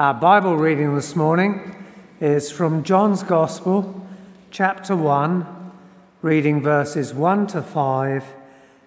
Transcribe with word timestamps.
Our 0.00 0.14
Bible 0.14 0.56
reading 0.56 0.94
this 0.94 1.14
morning 1.14 1.76
is 2.22 2.50
from 2.50 2.84
John's 2.84 3.22
Gospel, 3.22 4.02
chapter 4.50 4.96
1, 4.96 5.72
reading 6.22 6.62
verses 6.62 7.12
1 7.12 7.48
to 7.48 7.60
5 7.60 8.24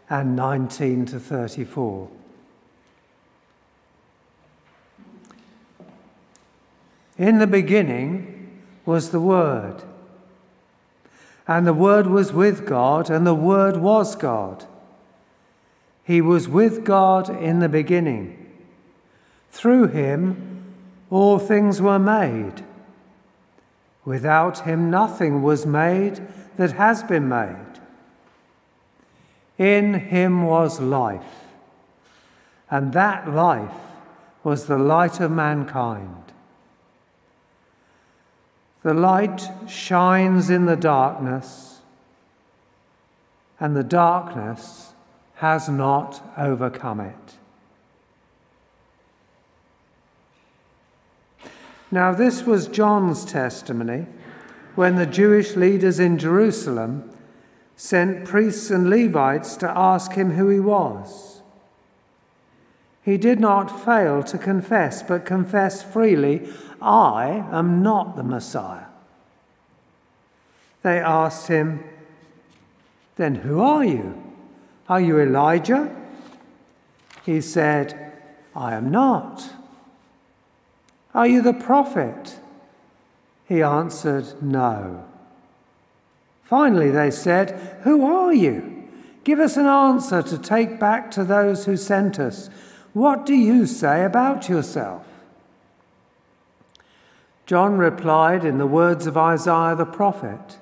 and 0.09 0.35
19 0.35 1.05
to 1.05 1.19
34. 1.19 2.09
In 7.19 7.37
the 7.37 7.45
beginning 7.45 8.63
was 8.83 9.11
the 9.11 9.21
Word, 9.21 9.83
and 11.47 11.67
the 11.67 11.75
Word 11.75 12.07
was 12.07 12.33
with 12.33 12.65
God, 12.65 13.11
and 13.11 13.27
the 13.27 13.35
Word 13.35 13.77
was 13.77 14.15
God. 14.15 14.65
He 16.03 16.21
was 16.21 16.47
with 16.49 16.83
God 16.83 17.29
in 17.29 17.59
the 17.59 17.69
beginning. 17.69 18.51
Through 19.51 19.89
him, 19.89 20.52
all 21.13 21.37
things 21.37 21.79
were 21.79 21.99
made. 21.99 22.63
Without 24.03 24.61
him, 24.61 24.89
nothing 24.89 25.43
was 25.43 25.63
made 25.63 26.19
that 26.57 26.71
has 26.71 27.03
been 27.03 27.29
made. 27.29 27.79
In 29.59 29.93
him 29.93 30.43
was 30.43 30.79
life, 30.79 31.45
and 32.71 32.93
that 32.93 33.31
life 33.31 33.69
was 34.43 34.65
the 34.65 34.79
light 34.79 35.19
of 35.19 35.29
mankind. 35.29 36.23
The 38.81 38.95
light 38.95 39.49
shines 39.69 40.49
in 40.49 40.65
the 40.65 40.75
darkness, 40.75 41.81
and 43.59 43.75
the 43.75 43.83
darkness 43.83 44.93
has 45.35 45.69
not 45.69 46.23
overcome 46.35 46.99
it. 46.99 47.37
Now, 51.93 52.11
this 52.11 52.41
was 52.41 52.67
John's 52.67 53.23
testimony 53.23 54.07
when 54.73 54.95
the 54.95 55.05
Jewish 55.05 55.55
leaders 55.55 55.99
in 55.99 56.17
Jerusalem 56.17 57.07
sent 57.75 58.25
priests 58.25 58.71
and 58.71 58.89
Levites 58.89 59.55
to 59.57 59.69
ask 59.69 60.13
him 60.13 60.31
who 60.31 60.49
he 60.49 60.59
was. 60.59 61.43
He 63.03 63.15
did 63.17 63.39
not 63.39 63.85
fail 63.85 64.23
to 64.23 64.39
confess, 64.39 65.03
but 65.03 65.23
confessed 65.23 65.85
freely, 65.85 66.49
I 66.81 67.45
am 67.51 67.83
not 67.83 68.15
the 68.15 68.23
Messiah. 68.23 68.85
They 70.81 70.97
asked 70.97 71.47
him, 71.47 71.83
Then 73.17 73.35
who 73.35 73.61
are 73.61 73.85
you? 73.85 74.33
Are 74.89 74.99
you 74.99 75.19
Elijah? 75.19 75.95
He 77.23 77.39
said, 77.39 78.13
I 78.55 78.73
am 78.73 78.89
not. 78.89 79.62
Are 81.13 81.27
you 81.27 81.41
the 81.41 81.53
prophet? 81.53 82.39
He 83.45 83.61
answered, 83.61 84.41
No. 84.41 85.05
Finally, 86.43 86.91
they 86.91 87.11
said, 87.11 87.79
Who 87.83 88.05
are 88.05 88.33
you? 88.33 88.87
Give 89.23 89.39
us 89.39 89.55
an 89.57 89.65
answer 89.65 90.21
to 90.21 90.37
take 90.37 90.79
back 90.79 91.09
to 91.11 91.23
those 91.23 91.65
who 91.65 91.77
sent 91.77 92.19
us. 92.19 92.49
What 92.93 93.25
do 93.25 93.33
you 93.33 93.65
say 93.65 94.03
about 94.03 94.49
yourself? 94.49 95.05
John 97.45 97.77
replied 97.77 98.45
in 98.45 98.57
the 98.57 98.67
words 98.67 99.07
of 99.07 99.17
Isaiah 99.17 99.75
the 99.75 99.85
prophet 99.85 100.57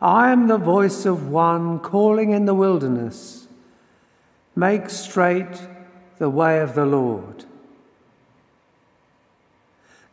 I 0.00 0.30
am 0.30 0.48
the 0.48 0.58
voice 0.58 1.06
of 1.06 1.28
one 1.28 1.78
calling 1.78 2.30
in 2.30 2.44
the 2.44 2.54
wilderness, 2.54 3.46
make 4.54 4.90
straight 4.90 5.66
the 6.18 6.28
way 6.28 6.60
of 6.60 6.74
the 6.74 6.84
Lord. 6.84 7.44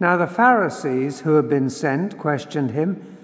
Now 0.01 0.17
the 0.17 0.25
Pharisees 0.25 1.19
who 1.19 1.35
had 1.35 1.47
been 1.47 1.69
sent 1.69 2.17
questioned 2.17 2.71
him, 2.71 3.17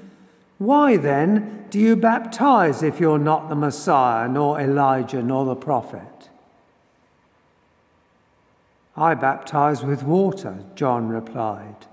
Why 0.59 0.95
then 0.95 1.65
do 1.71 1.79
you 1.79 1.95
baptize 1.95 2.83
if 2.83 2.99
you're 2.99 3.17
not 3.17 3.49
the 3.49 3.55
Messiah, 3.55 4.29
nor 4.29 4.61
Elijah, 4.61 5.23
nor 5.23 5.43
the 5.43 5.55
prophet? 5.55 6.29
I 8.95 9.15
baptize 9.15 9.83
with 9.83 10.03
water, 10.03 10.59
John 10.75 11.09
replied. 11.09 11.87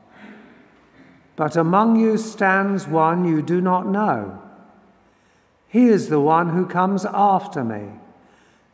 But 1.35 1.57
among 1.57 1.97
you 1.97 2.19
stands 2.19 2.87
one 2.87 3.25
you 3.25 3.41
do 3.41 3.63
not 3.63 3.87
know. 3.87 4.39
He 5.67 5.87
is 5.87 6.11
the 6.11 6.21
one 6.21 6.51
who 6.51 6.67
comes 6.67 7.07
after 7.07 7.65
me, 7.65 7.89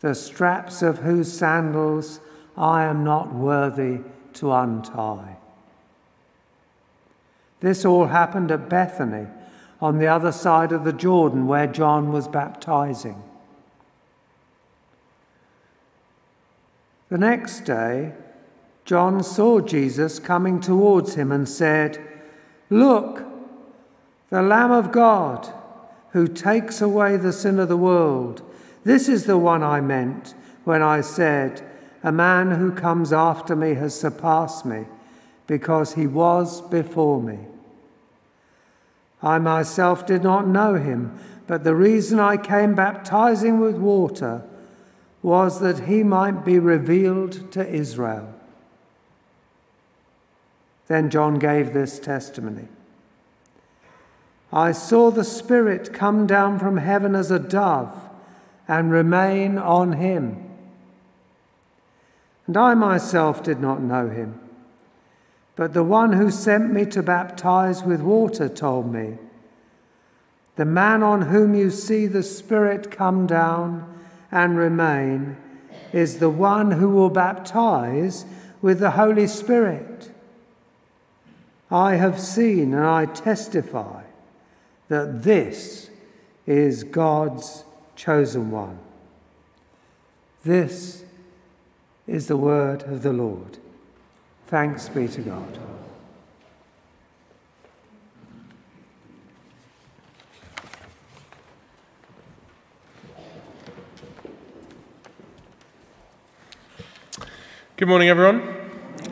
the 0.01 0.17
straps 0.17 0.83
of 0.83 0.99
whose 0.99 1.33
sandals 1.33 2.19
I 2.57 2.83
am 2.83 3.05
not 3.05 3.33
worthy 3.33 4.01
to 4.35 4.51
untie. 4.53 5.37
This 7.61 7.85
all 7.85 8.07
happened 8.07 8.51
at 8.51 8.69
Bethany, 8.69 9.27
on 9.81 9.99
the 9.99 10.07
other 10.07 10.33
side 10.33 10.73
of 10.73 10.85
the 10.85 10.93
Jordan, 10.93 11.47
where 11.47 11.67
John 11.67 12.13
was 12.13 12.29
baptizing. 12.29 13.23
The 17.09 17.19
next 17.19 17.65
day, 17.65 18.13
John 18.85 19.23
saw 19.23 19.61
Jesus 19.61 20.19
coming 20.19 20.61
towards 20.61 21.15
him 21.15 21.33
and 21.33 21.49
said, 21.49 21.99
Look, 22.71 23.25
the 24.31 24.43
Lamb 24.43 24.71
of 24.71 24.93
God 24.93 25.53
who 26.13 26.27
takes 26.27 26.81
away 26.81 27.17
the 27.17 27.33
sin 27.33 27.59
of 27.59 27.69
the 27.69 27.77
world. 27.77 28.43
This 28.85 29.09
is 29.09 29.25
the 29.25 29.39
one 29.39 29.63
I 29.63 29.81
meant 29.81 30.35
when 30.65 30.83
I 30.83 31.01
said, 31.01 31.63
A 32.03 32.13
man 32.13 32.53
who 32.53 32.73
comes 32.73 33.13
after 33.13 33.55
me 33.55 33.75
has 33.75 33.99
surpassed 33.99 34.65
me 34.65 34.87
because 35.51 35.95
he 35.95 36.07
was 36.07 36.61
before 36.61 37.21
me. 37.21 37.37
I 39.21 39.41
myself 39.41 40.07
did 40.07 40.23
not 40.23 40.47
know 40.47 40.75
him, 40.75 41.19
but 41.49 41.65
the 41.65 41.75
reason 41.75 42.21
I 42.21 42.37
came 42.37 42.77
baptizing 42.77 43.59
with 43.59 43.75
water 43.75 44.45
was 45.25 45.59
that 45.59 45.89
he 45.89 46.05
might 46.05 46.45
be 46.45 46.61
revealed 46.61 47.51
to 47.51 47.69
Israel. 47.69 48.33
Then 50.87 51.11
John 51.11 51.41
gave 51.41 51.73
this 51.73 51.99
testimony. 51.99 52.69
I 54.53 54.71
saw 54.71 55.11
the 55.11 55.25
Spirit 55.25 55.93
come 55.93 56.29
down 56.29 56.61
from 56.61 56.77
heaven 56.77 57.17
as 57.17 57.33
a 57.33 57.41
dove 57.41 58.09
and 58.69 58.93
remain 58.93 59.59
on 59.59 59.95
him. 59.95 60.49
And 62.47 62.57
I 62.57 62.75
myself 62.75 63.43
did 63.43 63.59
not 63.59 63.83
know 63.83 64.09
him, 64.09 64.39
but 65.61 65.75
the 65.75 65.85
one 65.85 66.15
who 66.15 66.31
sent 66.31 66.73
me 66.73 66.87
to 66.87 67.03
baptize 67.03 67.83
with 67.83 68.01
water 68.01 68.49
told 68.49 68.91
me, 68.91 69.19
The 70.57 70.65
man 70.65 71.03
on 71.03 71.21
whom 71.21 71.55
you 71.55 71.71
see 71.71 72.07
the 72.07 72.23
Spirit 72.23 72.91
come 72.91 73.27
down 73.27 74.01
and 74.33 74.57
remain 74.57 75.37
is 75.93 76.19
the 76.19 76.31
one 76.31 76.71
who 76.71 76.89
will 76.89 77.11
baptize 77.11 78.25
with 78.63 78.81
the 78.81 78.93
Holy 78.93 79.27
Spirit. 79.27 80.11
I 81.71 81.97
have 81.97 82.19
seen 82.19 82.73
and 82.73 82.87
I 82.87 83.05
testify 83.05 84.05
that 84.89 85.25
this 85.25 85.91
is 86.47 86.85
God's 86.85 87.65
chosen 87.97 88.51
one. 88.51 88.79
This 90.43 91.05
is 92.07 92.29
the 92.29 92.39
word 92.39 92.83
of 92.85 93.03
the 93.03 93.13
Lord. 93.13 93.59
Thanks 94.51 94.89
be 94.89 95.07
to 95.07 95.21
God. 95.21 95.59
Good 107.77 107.87
morning, 107.87 108.09
everyone. 108.09 108.43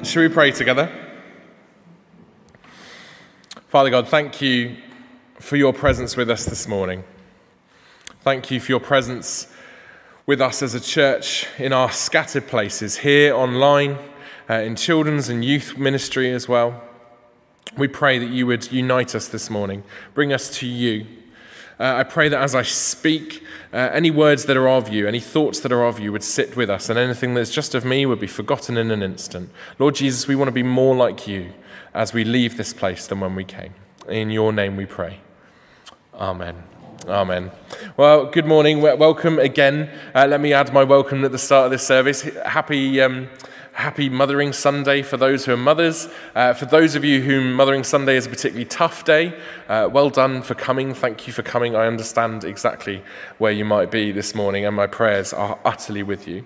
Shall 0.03 0.25
we 0.25 0.29
pray 0.29 0.51
together? 0.51 0.91
Father 3.69 3.91
God, 3.91 4.09
thank 4.09 4.41
you 4.43 4.77
for 5.39 5.55
your 5.55 5.73
presence 5.73 6.17
with 6.17 6.31
us 6.31 6.47
this 6.47 6.67
morning. 6.67 7.05
Thank 8.23 8.51
you 8.51 8.59
for 8.59 8.73
your 8.73 8.81
presence 8.81 9.47
with 10.27 10.41
us 10.41 10.63
as 10.63 10.75
a 10.75 10.81
church 10.81 11.47
in 11.59 11.73
our 11.73 11.93
scattered 11.93 12.49
places, 12.49 12.97
here 12.97 13.37
online, 13.37 13.99
uh, 14.49 14.55
in 14.55 14.77
children's 14.77 15.29
and 15.29 15.45
youth 15.45 15.77
ministry 15.77 16.33
as 16.33 16.49
well. 16.49 16.83
We 17.77 17.89
pray 17.89 18.19
that 18.19 18.31
you 18.31 18.47
would 18.47 18.73
unite 18.73 19.15
us 19.15 19.29
this 19.29 19.51
morning, 19.51 19.85
bring 20.15 20.33
us 20.33 20.51
to 20.59 20.67
you. 20.67 21.07
Uh, 21.79 21.95
I 21.97 22.03
pray 22.03 22.29
that 22.29 22.43
as 22.43 22.55
I 22.55 22.63
speak, 22.63 23.45
uh, 23.73 23.77
any 23.77 24.11
words 24.11 24.47
that 24.47 24.57
are 24.57 24.69
of 24.69 24.89
you, 24.89 25.07
any 25.07 25.21
thoughts 25.21 25.61
that 25.61 25.71
are 25.71 25.85
of 25.85 26.01
you 26.01 26.11
would 26.11 26.25
sit 26.25 26.57
with 26.57 26.71
us, 26.71 26.89
and 26.89 26.99
anything 26.99 27.35
that's 27.35 27.53
just 27.53 27.75
of 27.75 27.85
me 27.85 28.05
would 28.05 28.19
be 28.19 28.27
forgotten 28.27 28.77
in 28.77 28.91
an 28.91 29.03
instant. 29.03 29.51
Lord 29.79 29.95
Jesus, 29.95 30.27
we 30.27 30.35
want 30.35 30.49
to 30.49 30.53
be 30.53 30.65
more 30.65 30.97
like 30.97 31.29
you 31.29 31.53
as 31.95 32.13
we 32.13 32.25
leave 32.25 32.57
this 32.57 32.73
place 32.73 33.07
than 33.07 33.21
when 33.21 33.37
we 33.37 33.45
came. 33.45 33.75
In 34.09 34.31
your 34.31 34.53
name 34.53 34.77
we 34.77 34.87
pray. 34.87 35.21
Amen. 36.15 36.65
Amen. 37.07 37.53
Well, 37.97 38.27
good 38.27 38.45
morning. 38.45 38.81
Welcome 38.81 39.39
again. 39.39 39.89
Uh, 40.15 40.27
let 40.29 40.41
me 40.41 40.53
add 40.53 40.73
my 40.73 40.83
welcome 40.83 41.25
at 41.25 41.31
the 41.31 41.39
start 41.39 41.67
of 41.67 41.71
this 41.71 41.87
service. 41.87 42.23
Happy, 42.45 43.01
um, 43.01 43.29
happy 43.79 44.09
Mothering 44.09 44.53
Sunday 44.53 45.03
for 45.03 45.17
those 45.17 45.45
who 45.45 45.53
are 45.53 45.57
mothers. 45.57 46.09
Uh, 46.35 46.53
for 46.53 46.67
those 46.67 46.97
of 46.97 47.05
you 47.05 47.23
whom 47.23 47.55
Mothering 47.55 47.85
Sunday 47.85 48.17
is 48.17 48.27
a 48.27 48.29
particularly 48.29 48.65
tough 48.65 49.05
day, 49.05 49.39
uh, 49.69 49.89
well 49.93 50.11
done 50.11 50.43
for 50.43 50.57
coming. 50.57 50.93
Thank 50.93 51.29
you 51.29 51.33
for 51.33 51.45
coming. 51.45 51.77
I 51.77 51.87
understand 51.87 52.43
exactly 52.43 53.05
where 53.39 53.53
you 53.53 53.65
might 53.65 53.93
be 53.93 54.11
this 54.11 54.35
morning, 54.35 54.67
and 54.67 54.75
my 54.75 54.89
prayers 54.89 55.33
are 55.33 55.61
utterly 55.65 56.03
with 56.03 56.27
you. 56.27 56.45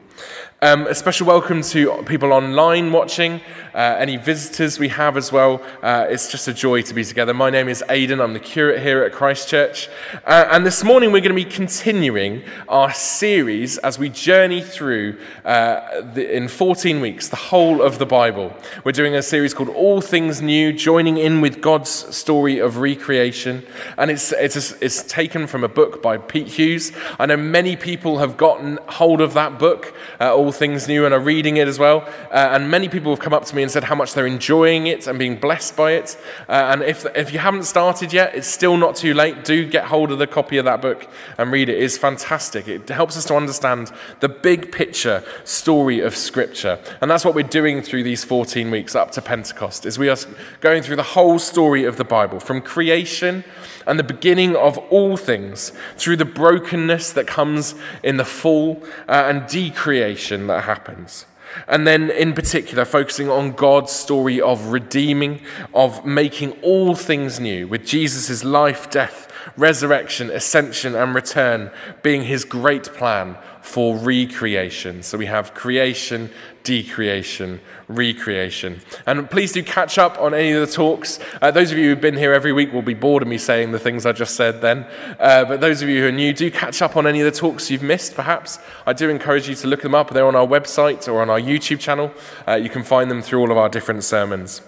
Um, 0.61 0.87
a 0.87 0.95
special 0.95 1.27
welcome 1.27 1.63
to 1.63 2.05
people 2.05 2.33
online 2.33 2.93
watching, 2.93 3.41
uh, 3.75 3.97
any 3.99 4.17
visitors 4.17 4.79
we 4.79 4.87
have 4.89 5.17
as 5.17 5.33
well. 5.33 5.61
Uh, 5.83 6.07
it's 6.09 6.31
just 6.31 6.47
a 6.47 6.55
joy 6.55 6.83
to 6.83 6.95
be 6.95 7.03
together. 7.03 7.35
My 7.35 7.51
name 7.51 7.69
is 7.69 7.83
Aidan, 7.89 8.21
I'm 8.21 8.33
the 8.33 8.39
curate 8.39 8.81
here 8.81 9.03
at 9.03 9.11
Christchurch. 9.11 9.89
Uh, 10.25 10.47
and 10.53 10.65
this 10.65 10.85
morning 10.85 11.11
we're 11.11 11.21
going 11.21 11.37
to 11.37 11.45
be 11.45 11.51
continuing 11.51 12.45
our 12.69 12.93
series 12.93 13.79
as 13.79 13.99
we 13.99 14.09
journey 14.09 14.61
through 14.61 15.19
uh, 15.45 16.03
the, 16.13 16.33
in 16.33 16.47
14 16.47 17.01
weeks 17.01 17.22
the 17.29 17.37
whole 17.37 17.83
of 17.83 17.99
the 17.99 18.07
Bible. 18.07 18.55
We're 18.85 18.93
doing 18.93 19.15
a 19.15 19.23
series 19.23 19.55
called 19.55 19.69
All 19.71 20.01
Things 20.01 20.41
New, 20.43 20.73
joining 20.73 21.17
in 21.17 21.41
with 21.41 21.61
God's 21.61 21.91
story 21.91 22.59
of 22.59 22.79
recreation. 22.79 23.65
And 23.97 24.11
it's, 24.11 24.33
it's, 24.33 24.73
it's 24.81 25.03
taken 25.05 25.47
from 25.47 25.65
a 25.65 25.69
book 25.69 26.03
by 26.03 26.19
Pete 26.19 26.49
Hughes. 26.49 26.93
I 27.19 27.27
know 27.27 27.37
many 27.37 27.77
people 27.77 28.19
have 28.19 28.37
gotten 28.37 28.79
hold 28.89 29.21
of 29.21 29.35
that 29.35 29.59
book, 29.59 29.95
uh, 30.21 30.35
All 30.35 30.53
Things 30.53 30.89
New 30.89 31.05
and 31.05 31.15
are 31.15 31.21
reading 31.21 31.57
it 31.57 31.69
as 31.69 31.79
well. 31.79 32.09
Uh, 32.31 32.51
and 32.53 32.71
many 32.71 32.89
people 32.89 33.13
have 33.13 33.21
come 33.21 33.35
up 33.35 33.45
to 33.47 33.55
me 33.55 33.63
and 33.63 33.71
said 33.71 33.85
how 33.85 33.95
much 33.95 34.15
they're 34.15 34.27
enjoying 34.27 34.87
it 34.87 35.07
and 35.07 35.19
being 35.19 35.37
blessed 35.37 35.77
by 35.77 35.93
it. 35.93 36.19
Uh, 36.49 36.53
and 36.53 36.83
if, 36.83 37.07
if 37.15 37.33
you 37.33 37.39
haven't 37.39 37.65
started 37.65 38.13
yet, 38.13 38.35
it's 38.35 38.49
still 38.49 38.77
not 38.77 38.97
too 38.97 39.15
late. 39.15 39.45
Do 39.45 39.67
get 39.69 39.85
hold 39.85 40.13
of 40.13 40.19
the 40.19 40.27
copy 40.27 40.59
of 40.59 40.65
that 40.65 40.83
book 40.83 41.09
and 41.39 41.53
read 41.53 41.69
it. 41.69 41.83
It's 41.83 41.99
fantastic. 41.99 42.69
It 42.69 42.89
helps 42.89 43.17
us 43.17 43.25
to 43.27 43.37
understand 43.37 43.93
the 44.21 44.29
big 44.29 44.73
picture 44.73 45.23
story 45.45 46.01
of 46.01 46.17
Scripture. 46.17 46.79
And 47.01 47.11
that's 47.13 47.27
what 47.27 47.35
we're 47.35 47.43
doing 47.43 47.83
through 47.83 48.03
these 48.03 48.25
14 48.25 48.71
weeks 48.71 48.95
up 48.95 49.11
to 49.11 49.21
Pentecost, 49.21 49.85
is 49.85 49.99
we 49.99 50.09
are 50.09 50.17
going 50.61 50.83
through 50.83 50.97
the 50.97 51.03
whole 51.03 51.39
story 51.39 51.85
of 51.85 51.99
the 51.99 52.05
Bible, 52.05 52.41
from 52.41 52.63
creation 52.63 53.45
and 53.87 53.99
the 53.99 54.05
beginning 54.05 54.57
of 54.57 54.79
all 54.79 55.19
things, 55.19 55.73
through 55.97 56.17
the 56.17 56.25
brokenness 56.25 57.13
that 57.13 57.27
comes 57.27 57.75
in 58.03 58.17
the 58.17 58.25
fall 58.25 58.83
uh, 59.09 59.25
and 59.27 59.47
decreation 59.47 60.47
that 60.47 60.65
happens. 60.65 61.27
And 61.69 61.87
then, 61.87 62.11
in 62.11 62.33
particular, 62.33 62.87
focusing 62.87 63.29
on 63.29 63.53
God's 63.53 63.93
story 63.93 64.41
of 64.41 64.69
redeeming, 64.69 65.43
of 65.75 66.07
making 66.07 66.53
all 66.63 66.95
things 66.95 67.39
new, 67.39 67.69
with 67.69 67.85
Jesus' 67.85 68.43
life, 68.43 68.91
death, 68.91 69.31
resurrection, 69.57 70.31
ascension, 70.31 70.95
and 70.95 71.15
return 71.15 71.71
being 72.03 72.23
his 72.25 72.45
great 72.45 72.85
plan 72.95 73.37
for 73.63 73.97
recreation. 73.97 75.03
So 75.03 75.17
we 75.17 75.27
have 75.27 75.55
creation, 75.55 76.31
decreation, 76.65 77.61
recreation. 77.89 78.81
And 79.07 79.31
please 79.31 79.53
do 79.53 79.63
catch 79.63 79.99
up 79.99 80.19
on 80.19 80.35
any 80.35 80.53
of 80.53 80.67
the 80.67 80.73
talks. 80.73 81.21
Uh, 81.41 81.51
those 81.51 81.71
of 81.71 81.79
you 81.79 81.91
who've 81.91 82.01
been 82.01 82.17
here 82.17 82.33
every 82.33 82.53
week 82.53 82.73
will 82.73 82.83
be 82.83 82.95
bored 82.95 83.23
of 83.23 83.29
me 83.29 83.39
saying 83.39 83.73
the 83.73 83.79
things 83.79 84.05
I 84.05 84.13
just 84.13 84.35
said 84.35 84.61
then. 84.61 84.87
Uh, 85.19 85.45
but 85.45 85.61
those 85.61 85.81
of 85.81 85.89
you 85.89 86.03
who 86.03 86.09
are 86.09 86.13
new, 86.13 86.33
do 86.33 86.51
catch 86.51 86.83
up 86.83 86.97
on 86.97 87.07
any 87.07 87.21
of 87.21 87.33
the 87.33 87.39
talks 87.39 87.71
you've 87.71 87.83
missed, 87.83 88.15
perhaps. 88.15 88.59
I 88.85 88.93
do 88.93 89.09
encourage 89.09 89.49
you 89.49 89.55
to 89.55 89.67
look 89.69 89.83
them 89.83 89.95
up. 89.95 90.11
They're 90.11 90.27
on 90.27 90.37
our 90.37 90.47
website 90.47 91.07
or 91.07 91.23
on 91.23 91.31
our 91.31 91.41
YouTube 91.41 91.79
channel. 91.79 92.13
Uh, 92.47 92.55
you 92.55 92.69
can 92.69 92.83
find 92.83 93.11
them 93.11 93.23
through 93.23 93.41
all 93.41 93.51
of 93.53 93.57
our 93.57 93.69
different 93.69 94.03
sermons. 94.03 94.61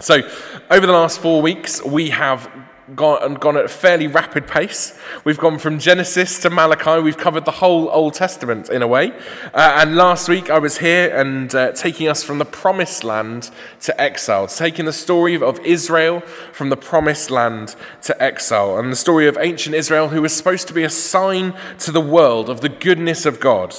So, 0.00 0.22
over 0.70 0.86
the 0.86 0.92
last 0.92 1.18
four 1.18 1.42
weeks, 1.42 1.82
we 1.82 2.10
have 2.10 2.48
gone, 2.94 3.34
gone 3.34 3.56
at 3.56 3.64
a 3.64 3.68
fairly 3.68 4.06
rapid 4.06 4.46
pace. 4.46 4.96
We've 5.24 5.38
gone 5.38 5.58
from 5.58 5.80
Genesis 5.80 6.38
to 6.42 6.50
Malachi. 6.50 7.02
We've 7.02 7.16
covered 7.16 7.44
the 7.44 7.50
whole 7.50 7.90
Old 7.90 8.14
Testament 8.14 8.70
in 8.70 8.80
a 8.82 8.86
way. 8.86 9.10
Uh, 9.52 9.78
and 9.82 9.96
last 9.96 10.28
week 10.28 10.50
I 10.50 10.60
was 10.60 10.78
here 10.78 11.12
and 11.12 11.52
uh, 11.52 11.72
taking 11.72 12.06
us 12.06 12.22
from 12.22 12.38
the 12.38 12.44
promised 12.44 13.02
land 13.02 13.50
to 13.80 14.00
exile, 14.00 14.46
taking 14.46 14.84
the 14.84 14.92
story 14.92 15.34
of 15.34 15.58
Israel 15.66 16.20
from 16.52 16.70
the 16.70 16.76
promised 16.76 17.28
land 17.32 17.74
to 18.02 18.22
exile, 18.22 18.78
and 18.78 18.92
the 18.92 18.96
story 18.96 19.26
of 19.26 19.36
ancient 19.40 19.74
Israel, 19.74 20.10
who 20.10 20.22
was 20.22 20.32
supposed 20.32 20.68
to 20.68 20.74
be 20.74 20.84
a 20.84 20.90
sign 20.90 21.54
to 21.80 21.90
the 21.90 22.00
world 22.00 22.48
of 22.48 22.60
the 22.60 22.68
goodness 22.68 23.26
of 23.26 23.40
God, 23.40 23.74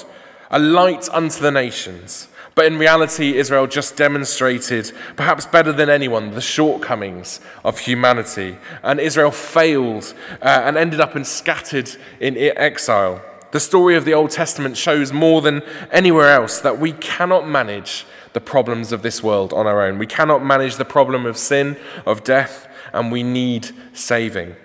a 0.52 0.60
light 0.60 1.08
unto 1.14 1.40
the 1.40 1.52
nations. 1.52 2.28
But 2.60 2.66
in 2.66 2.78
reality, 2.78 3.38
Israel 3.38 3.68
just 3.68 3.96
demonstrated, 3.96 4.92
perhaps 5.16 5.46
better 5.46 5.72
than 5.72 5.90
anyone, 5.90 6.32
the 6.32 6.42
shortcomings 6.42 7.40
of 7.64 7.80
humanity. 7.80 8.58
And 8.84 9.00
Israel 9.00 9.32
failed 9.32 10.14
uh, 10.42 10.64
and 10.66 10.76
ended 10.76 11.00
up 11.00 11.16
in 11.16 11.24
scattered 11.24 11.90
in 12.20 12.36
exile. 12.38 13.24
The 13.52 13.62
story 13.62 13.96
of 13.96 14.04
the 14.04 14.14
Old 14.14 14.32
Testament 14.32 14.76
shows 14.76 15.14
more 15.14 15.42
than 15.42 15.62
anywhere 15.90 16.34
else 16.34 16.60
that 16.60 16.82
we 16.82 16.92
cannot 16.92 17.48
manage 17.48 18.06
the 18.34 18.42
problems 18.42 18.92
of 18.92 19.04
this 19.04 19.24
world 19.24 19.54
on 19.54 19.66
our 19.66 19.82
own. 19.82 19.98
We 19.98 20.06
cannot 20.06 20.44
manage 20.44 20.76
the 20.76 20.84
problem 20.84 21.26
of 21.26 21.38
sin, 21.38 21.78
of 22.06 22.26
death, 22.26 22.68
and 22.92 23.10
we 23.10 23.24
need 23.24 23.70
saving. 23.94 24.58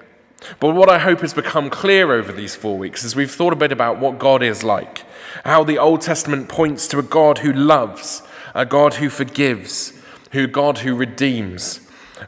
But 0.60 0.74
what 0.74 0.88
I 0.88 0.98
hope 0.98 1.20
has 1.20 1.34
become 1.34 1.70
clear 1.70 2.12
over 2.12 2.32
these 2.32 2.54
four 2.54 2.76
weeks 2.76 3.04
is 3.04 3.16
we've 3.16 3.30
thought 3.30 3.52
a 3.52 3.56
bit 3.56 3.72
about 3.72 3.98
what 3.98 4.18
God 4.18 4.42
is 4.42 4.62
like, 4.62 5.04
how 5.44 5.64
the 5.64 5.78
Old 5.78 6.00
Testament 6.00 6.48
points 6.48 6.86
to 6.88 6.98
a 6.98 7.02
God 7.02 7.38
who 7.38 7.52
loves, 7.52 8.22
a 8.54 8.66
God 8.66 8.94
who 8.94 9.08
forgives, 9.08 9.92
who 10.32 10.46
God 10.46 10.78
who 10.78 10.94
redeems, 10.94 11.80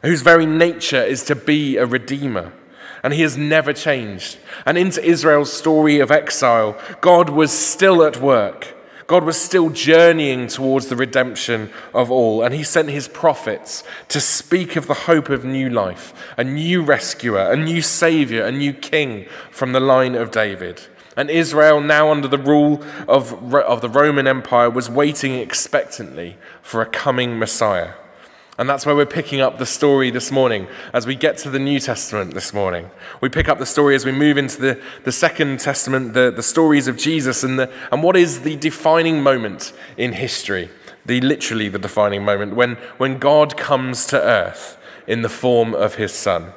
whose 0.03 0.21
very 0.21 0.45
nature 0.45 1.03
is 1.03 1.23
to 1.25 1.35
be 1.35 1.77
a 1.77 1.85
redeemer. 1.85 2.53
And 3.03 3.13
he 3.13 3.21
has 3.21 3.37
never 3.37 3.73
changed. 3.73 4.37
And 4.65 4.77
into 4.77 5.03
Israel's 5.03 5.53
story 5.53 5.99
of 5.99 6.11
exile, 6.11 6.79
God 7.01 7.29
was 7.29 7.51
still 7.51 8.03
at 8.03 8.17
work 8.19 8.76
God 9.07 9.23
was 9.23 9.39
still 9.39 9.69
journeying 9.69 10.47
towards 10.47 10.87
the 10.87 10.97
redemption 10.97 11.69
of 11.93 12.11
all, 12.11 12.43
and 12.43 12.53
he 12.53 12.63
sent 12.63 12.89
his 12.89 13.07
prophets 13.07 13.85
to 14.09 14.19
speak 14.19 14.75
of 14.75 14.87
the 14.87 14.93
hope 14.93 15.29
of 15.29 15.45
new 15.45 15.69
life, 15.69 16.13
a 16.35 16.43
new 16.43 16.83
rescuer, 16.83 17.49
a 17.49 17.55
new 17.55 17.81
savior, 17.81 18.43
a 18.43 18.51
new 18.51 18.73
king 18.73 19.25
from 19.49 19.71
the 19.71 19.79
line 19.79 20.13
of 20.13 20.31
David. 20.31 20.81
And 21.15 21.29
Israel, 21.31 21.79
now 21.79 22.11
under 22.11 22.27
the 22.27 22.37
rule 22.37 22.83
of, 23.07 23.53
of 23.55 23.81
the 23.81 23.89
Roman 23.89 24.27
Empire, 24.27 24.69
was 24.69 24.89
waiting 24.89 25.35
expectantly 25.35 26.37
for 26.61 26.81
a 26.81 26.85
coming 26.85 27.39
Messiah. 27.39 27.93
And 28.59 28.67
that's 28.67 28.87
where 28.87 28.95
we're 28.95 29.05
picking 29.05 29.39
up 29.39 29.59
the 29.59 29.67
story 29.67 30.09
this 30.09 30.31
morning 30.31 30.67
as 30.91 31.05
we 31.05 31.13
get 31.13 31.37
to 31.39 31.49
the 31.51 31.59
New 31.59 31.79
Testament 31.79 32.33
this 32.33 32.55
morning. 32.55 32.89
We 33.21 33.29
pick 33.29 33.47
up 33.47 33.59
the 33.59 33.67
story 33.67 33.93
as 33.93 34.03
we 34.03 34.11
move 34.11 34.35
into 34.35 34.59
the, 34.59 34.81
the 35.03 35.11
Second 35.11 35.59
Testament, 35.59 36.15
the, 36.15 36.31
the 36.35 36.41
stories 36.41 36.87
of 36.87 36.97
Jesus, 36.97 37.43
and, 37.43 37.59
the, 37.59 37.71
and 37.91 38.01
what 38.01 38.15
is 38.15 38.41
the 38.41 38.55
defining 38.55 39.21
moment 39.21 39.73
in 39.95 40.13
history, 40.13 40.71
the 41.05 41.21
literally 41.21 41.69
the 41.69 41.77
defining 41.77 42.25
moment, 42.25 42.55
when, 42.55 42.77
when 42.97 43.19
God 43.19 43.57
comes 43.57 44.07
to 44.07 44.19
earth 44.19 44.79
in 45.05 45.21
the 45.21 45.29
form 45.29 45.75
of 45.75 45.95
his 45.95 46.11
Son. 46.11 46.51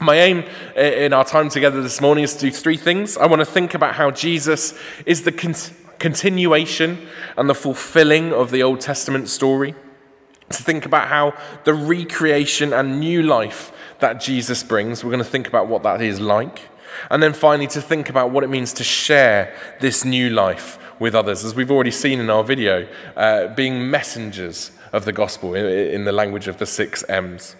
My 0.00 0.16
aim 0.16 0.42
in 0.74 1.12
our 1.12 1.24
time 1.24 1.48
together 1.48 1.80
this 1.80 2.00
morning 2.00 2.24
is 2.24 2.34
to 2.34 2.40
do 2.40 2.50
three 2.50 2.76
things. 2.76 3.16
I 3.16 3.26
want 3.26 3.38
to 3.38 3.46
think 3.46 3.74
about 3.74 3.94
how 3.94 4.10
Jesus 4.10 4.76
is 5.06 5.22
the 5.22 5.30
con- 5.30 5.54
continuation 6.00 7.06
and 7.36 7.48
the 7.48 7.54
fulfilling 7.54 8.32
of 8.32 8.50
the 8.50 8.64
Old 8.64 8.80
Testament 8.80 9.28
story 9.28 9.76
to 10.50 10.62
think 10.62 10.86
about 10.86 11.08
how 11.08 11.34
the 11.64 11.74
recreation 11.74 12.72
and 12.72 13.00
new 13.00 13.22
life 13.22 13.72
that 14.00 14.20
Jesus 14.20 14.62
brings, 14.62 15.02
we're 15.02 15.10
going 15.10 15.24
to 15.24 15.28
think 15.28 15.48
about 15.48 15.68
what 15.68 15.82
that 15.82 16.00
is 16.02 16.20
like. 16.20 16.68
And 17.10 17.22
then 17.22 17.32
finally, 17.32 17.66
to 17.68 17.80
think 17.80 18.08
about 18.08 18.30
what 18.30 18.44
it 18.44 18.50
means 18.50 18.72
to 18.74 18.84
share 18.84 19.54
this 19.80 20.04
new 20.04 20.30
life 20.30 20.78
with 21.00 21.14
others, 21.14 21.44
as 21.44 21.54
we've 21.54 21.70
already 21.70 21.90
seen 21.90 22.20
in 22.20 22.30
our 22.30 22.44
video, 22.44 22.86
uh, 23.16 23.48
being 23.48 23.90
messengers 23.90 24.70
of 24.92 25.04
the 25.04 25.12
gospel 25.12 25.54
in, 25.54 25.66
in 25.66 26.04
the 26.04 26.12
language 26.12 26.46
of 26.46 26.58
the 26.58 26.66
six 26.66 27.02
M's. 27.08 27.56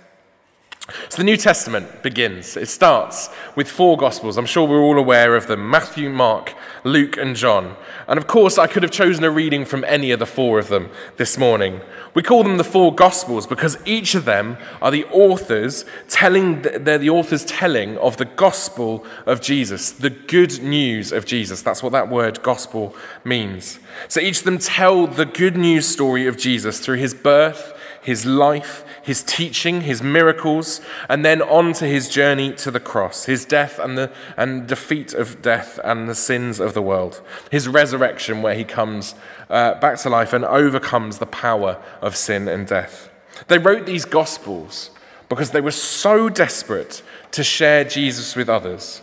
So 1.09 1.17
the 1.17 1.25
New 1.25 1.39
Testament 1.39 2.03
begins. 2.03 2.59
It 2.59 2.69
starts 2.69 3.31
with 3.57 3.71
four 3.71 3.97
Gospels. 3.97 4.37
I'm 4.37 4.45
sure 4.45 4.69
we're 4.69 4.83
all 4.83 4.99
aware 4.99 5.35
of 5.35 5.47
them 5.47 5.71
Matthew, 5.71 6.11
Mark, 6.11 6.55
Luke, 6.85 7.17
and 7.17 7.35
John. 7.35 7.77
And 8.07 8.19
of 8.19 8.27
course, 8.27 8.59
I 8.59 8.67
could 8.67 8.83
have 8.83 8.93
chosen 8.93 9.25
a 9.25 9.31
reading 9.31 9.65
from 9.65 9.83
any 9.85 10.11
of 10.11 10.19
the 10.19 10.27
four 10.27 10.59
of 10.59 10.69
them 10.69 10.91
this 11.17 11.39
morning. 11.39 11.81
We 12.13 12.23
call 12.23 12.43
them 12.43 12.59
the 12.59 12.65
four 12.65 12.95
Gospels 12.95 13.47
because 13.47 13.79
each 13.87 14.15
of 14.15 14.27
them 14.27 14.59
are 14.83 14.91
the 14.91 15.07
authors 15.07 15.87
telling, 16.11 16.61
they're 16.61 16.99
the 16.99 17.09
authors 17.09 17.47
telling 17.47 17.97
of 17.97 18.19
the 18.19 18.27
gospel 18.27 19.07
of 19.25 19.41
Jesus, 19.41 19.91
the 19.91 20.11
good 20.11 20.63
news 20.63 21.13
of 21.13 21.25
Jesus. 21.25 21.63
That's 21.63 21.83
what 21.83 21.93
that 21.93 22.11
word 22.11 22.43
gospel 22.43 22.95
means. 23.25 23.79
So 24.09 24.21
each 24.21 24.41
of 24.41 24.45
them 24.45 24.59
tell 24.59 25.07
the 25.07 25.25
good 25.25 25.57
news 25.57 25.89
story 25.89 26.27
of 26.27 26.37
Jesus 26.37 26.79
through 26.79 26.99
his 26.99 27.15
birth, 27.15 27.74
his 28.05 28.27
life, 28.27 28.85
his 29.03 29.23
teaching, 29.23 29.81
his 29.81 30.03
miracles, 30.03 30.83
and 31.09 31.25
then 31.25 31.41
on 31.41 31.73
to 31.73 31.87
his 31.87 32.09
journey 32.09 32.53
to 32.53 32.71
the 32.71 32.79
cross, 32.79 33.25
his 33.25 33.47
death 33.47 33.79
and 33.79 33.97
the 33.97 34.13
and 34.37 34.67
defeat 34.67 35.15
of 35.15 35.41
death 35.41 35.81
and 35.83 36.09
the 36.09 36.15
sins 36.15 36.61
of 36.61 36.75
the 36.75 36.83
world, 36.83 37.23
his 37.51 37.67
resurrection, 37.67 38.43
where 38.43 38.55
he 38.55 38.65
comes 38.65 39.15
uh, 39.49 39.75
back 39.81 39.99
to 39.99 40.11
life 40.11 40.35
and 40.35 40.45
overcomes 40.45 41.19
the 41.19 41.27
power 41.27 41.83
of 42.03 42.15
sin 42.15 42.47
and 42.47 42.67
death. 42.67 43.09
They 43.49 43.59
wrote 43.59 43.87
these 43.87 44.05
gospels 44.05 44.91
because 45.31 45.51
they 45.53 45.63
were 45.63 45.71
so 45.71 46.29
desperate 46.29 47.03
to 47.33 47.43
share 47.43 47.85
Jesus 47.85 48.37
with 48.37 48.51
others 48.51 49.01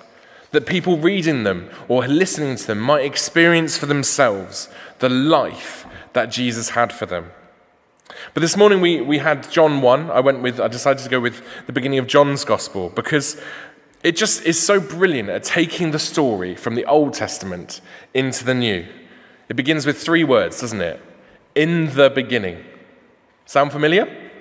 that 0.52 0.68
people 0.68 0.98
reading 0.98 1.44
them 1.44 1.70
or 1.88 2.08
listening 2.08 2.56
to 2.56 2.68
them 2.68 2.80
might 2.80 3.04
experience 3.04 3.78
for 3.78 3.88
themselves 3.88 4.70
the 5.00 5.10
life 5.10 5.86
that 6.14 6.28
Jesus 6.28 6.70
had 6.70 6.94
for 6.94 7.08
them. 7.08 7.32
But 8.34 8.42
this 8.42 8.56
morning 8.56 8.82
we, 8.82 9.02
we 9.02 9.18
had 9.18 9.50
John 9.52 9.82
1. 9.82 10.12
I 10.12 10.20
went 10.20 10.42
with, 10.42 10.60
I 10.60 10.68
decided 10.68 11.04
to 11.04 11.10
go 11.10 11.20
with 11.20 11.42
the 11.66 11.74
beginning 11.74 12.00
of 12.00 12.08
John's 12.08 12.46
gospel 12.46 12.90
because 12.90 13.42
it 14.04 14.16
just 14.16 14.44
is 14.46 14.62
so 14.62 14.80
brilliant 14.80 15.30
at 15.30 15.44
taking 15.44 15.92
the 15.92 16.00
story 16.00 16.56
from 16.56 16.76
the 16.76 16.86
Old 16.86 17.14
Testament 17.14 17.82
into 18.14 18.44
the 18.44 18.54
New. 18.54 18.86
It 19.50 19.56
begins 19.56 19.86
with 19.86 20.02
three 20.02 20.24
words, 20.24 20.62
doesn't 20.62 20.82
it? 20.82 21.02
In 21.56 21.94
the 21.96 22.10
beginning. 22.10 22.64
Sound 23.46 23.72
familiar? 23.72 24.32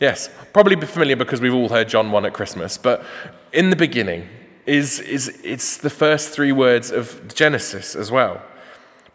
Yes, 0.00 0.30
probably 0.52 0.76
familiar 0.86 1.16
because 1.16 1.40
we've 1.40 1.54
all 1.54 1.68
heard 1.68 1.88
John 1.88 2.10
1 2.10 2.26
at 2.26 2.32
Christmas, 2.32 2.76
but 2.78 3.04
in 3.52 3.70
the 3.70 3.76
beginning 3.76 4.28
is, 4.66 5.00
is 5.00 5.28
it's 5.42 5.76
the 5.78 5.90
first 5.90 6.30
three 6.30 6.52
words 6.52 6.90
of 6.90 7.34
Genesis 7.34 7.94
as 7.94 8.10
well. 8.10 8.42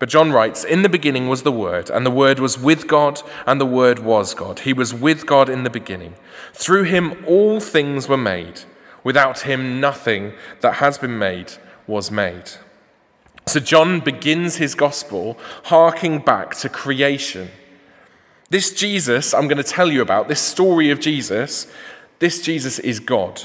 But 0.02 0.10
John 0.10 0.32
writes, 0.32 0.64
In 0.64 0.82
the 0.82 0.90
beginning 0.90 1.30
was 1.30 1.44
the 1.44 1.52
Word, 1.52 1.92
and 1.92 2.04
the 2.04 2.10
Word 2.10 2.40
was 2.40 2.58
with 2.58 2.88
God, 2.88 3.22
and 3.46 3.62
the 3.62 3.68
Word 3.68 4.00
was 4.00 4.34
God. 4.34 4.62
He 4.62 4.74
was 4.74 4.96
with 4.96 5.28
God 5.28 5.48
in 5.48 5.62
the 5.62 5.70
beginning. 5.70 6.16
Through 6.54 6.86
him 6.86 7.24
all 7.28 7.60
things 7.60 8.10
were 8.10 8.18
made. 8.18 8.62
Without 9.04 9.42
him, 9.42 9.80
nothing 9.80 10.34
that 10.62 10.78
has 10.78 10.98
been 10.98 11.20
made 11.20 11.54
was 11.86 12.10
made. 12.10 12.50
So 13.46 13.60
John 13.60 14.00
begins 14.00 14.56
his 14.56 14.74
gospel 14.74 15.38
harking 15.66 16.18
back 16.18 16.56
to 16.56 16.68
creation. 16.68 17.52
This 18.50 18.74
Jesus 18.74 19.36
I'm 19.36 19.48
going 19.48 19.58
to 19.58 19.64
tell 19.64 19.92
you 19.92 20.02
about, 20.02 20.28
this 20.28 20.42
story 20.42 20.90
of 20.90 21.00
Jesus, 21.00 21.68
this 22.18 22.42
Jesus 22.42 22.80
is 22.80 23.00
God. 23.00 23.44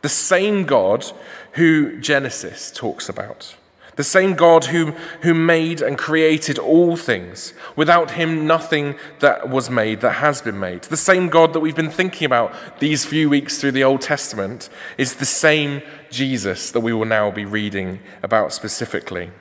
The 0.00 0.08
same 0.08 0.64
God 0.64 1.04
who 1.52 2.00
Genesis 2.00 2.70
talks 2.70 3.10
about. 3.10 3.54
The 4.00 4.04
same 4.04 4.32
God 4.32 4.64
who, 4.64 4.92
who 5.20 5.34
made 5.34 5.82
and 5.82 5.98
created 5.98 6.58
all 6.58 6.96
things. 6.96 7.52
Without 7.76 8.12
him, 8.12 8.46
nothing 8.46 8.94
that 9.18 9.50
was 9.50 9.68
made 9.68 10.00
that 10.00 10.12
has 10.12 10.40
been 10.40 10.58
made. 10.58 10.84
The 10.84 10.96
same 10.96 11.28
God 11.28 11.52
that 11.52 11.60
we've 11.60 11.76
been 11.76 11.90
thinking 11.90 12.24
about 12.24 12.80
these 12.80 13.04
few 13.04 13.28
weeks 13.28 13.58
through 13.58 13.72
the 13.72 13.84
Old 13.84 14.00
Testament 14.00 14.70
is 14.96 15.16
the 15.16 15.26
same 15.26 15.82
Jesus 16.08 16.70
that 16.70 16.80
we 16.80 16.94
will 16.94 17.04
now 17.04 17.30
be 17.30 17.44
reading 17.44 18.00
about 18.22 18.54
specifically. 18.54 19.32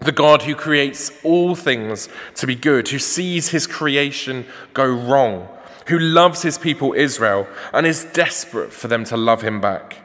The 0.00 0.12
God 0.12 0.44
who 0.44 0.54
creates 0.54 1.12
all 1.22 1.54
things 1.54 2.08
to 2.36 2.46
be 2.46 2.54
good, 2.54 2.88
who 2.88 2.98
sees 2.98 3.50
his 3.50 3.66
creation 3.66 4.46
go 4.72 4.86
wrong, 4.86 5.46
who 5.88 5.98
loves 5.98 6.40
his 6.40 6.56
people 6.56 6.94
Israel 6.94 7.46
and 7.74 7.86
is 7.86 8.06
desperate 8.14 8.72
for 8.72 8.88
them 8.88 9.04
to 9.04 9.18
love 9.18 9.42
him 9.42 9.60
back, 9.60 9.98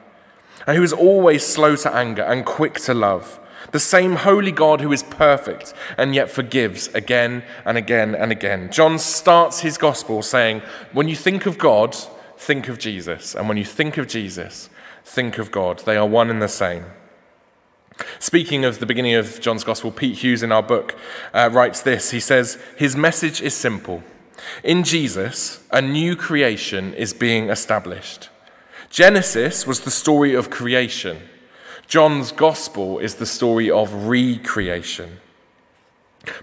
and 0.68 0.76
who 0.76 0.84
is 0.84 0.92
always 0.92 1.46
slow 1.46 1.78
to 1.78 1.96
anger 1.96 2.24
and 2.24 2.46
quick 2.46 2.74
to 2.82 2.94
love 2.94 3.40
the 3.72 3.80
same 3.80 4.16
holy 4.16 4.52
God 4.52 4.82
who 4.82 4.92
is 4.92 5.04
perfect 5.04 5.74
and 5.98 6.16
yet 6.16 6.30
forgives 6.30 6.88
again 6.90 7.44
and 7.66 7.78
again 7.78 8.16
and 8.16 8.32
again. 8.32 8.72
John 8.72 9.00
starts 9.00 9.60
his 9.60 9.78
gospel 9.78 10.22
saying, 10.22 10.62
When 10.92 11.08
you 11.08 11.16
think 11.16 11.46
of 11.46 11.58
God, 11.58 11.96
think 12.38 12.68
of 12.68 12.80
Jesus. 12.80 13.36
And 13.36 13.48
when 13.48 13.58
you 13.58 13.66
think 13.66 13.98
of 13.98 14.08
Jesus, 14.08 14.70
think 15.04 15.38
of 15.38 15.52
God. 15.52 15.80
They 15.80 15.98
are 15.98 16.08
one 16.08 16.30
and 16.30 16.42
the 16.42 16.48
same. 16.48 16.86
Speaking 18.18 18.64
of 18.64 18.80
the 18.80 18.86
beginning 18.86 19.16
of 19.16 19.42
John's 19.42 19.64
gospel, 19.64 19.92
Pete 19.92 20.20
Hughes 20.20 20.42
in 20.42 20.52
our 20.52 20.64
book 20.64 20.96
uh, 21.34 21.50
writes 21.52 21.82
this. 21.82 22.12
He 22.12 22.20
says, 22.20 22.58
His 22.78 22.96
message 22.96 23.42
is 23.42 23.54
simple. 23.54 24.04
In 24.64 24.84
Jesus, 24.84 25.64
a 25.72 25.82
new 25.82 26.16
creation 26.16 26.94
is 26.94 27.14
being 27.14 27.50
established. 27.50 28.30
Genesis 28.90 29.68
was 29.68 29.82
the 29.82 29.92
story 29.92 30.34
of 30.34 30.50
creation. 30.50 31.22
John's 31.90 32.32
gospel 32.32 33.00
is 33.00 33.16
the 33.16 33.26
story 33.26 33.72
of 33.72 33.92
recreation. 34.06 35.18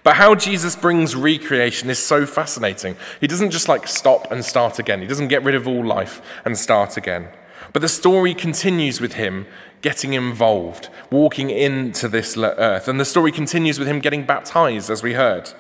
But 0.03 0.17
how 0.17 0.35
Jesus 0.35 0.75
brings 0.75 1.15
recreation 1.15 1.89
is 1.89 2.01
so 2.01 2.27
fascinating. 2.27 2.97
He 3.21 3.29
doesn't 3.29 3.53
just 3.53 3.69
like 3.69 3.87
stop 3.87 4.33
and 4.33 4.45
start 4.45 4.81
again, 4.81 5.01
he 5.01 5.07
doesn't 5.07 5.29
get 5.29 5.45
rid 5.45 5.55
of 5.55 5.69
all 5.69 5.85
life 5.85 6.21
and 6.45 6.59
start 6.59 6.97
again. 6.97 7.29
But 7.73 7.81
the 7.81 7.89
story 7.89 8.35
continues 8.35 9.01
with 9.01 9.13
him 9.13 9.47
getting 9.83 10.15
involved, 10.15 10.89
walking 11.13 11.51
into 11.51 12.09
this 12.09 12.37
earth. 12.37 12.89
And 12.89 12.99
the 12.99 13.05
story 13.05 13.31
continues 13.31 13.79
with 13.79 13.87
him 13.87 14.01
getting 14.01 14.27
baptized, 14.27 14.91
as 14.91 15.03
we 15.03 15.13
heard. 15.13 15.53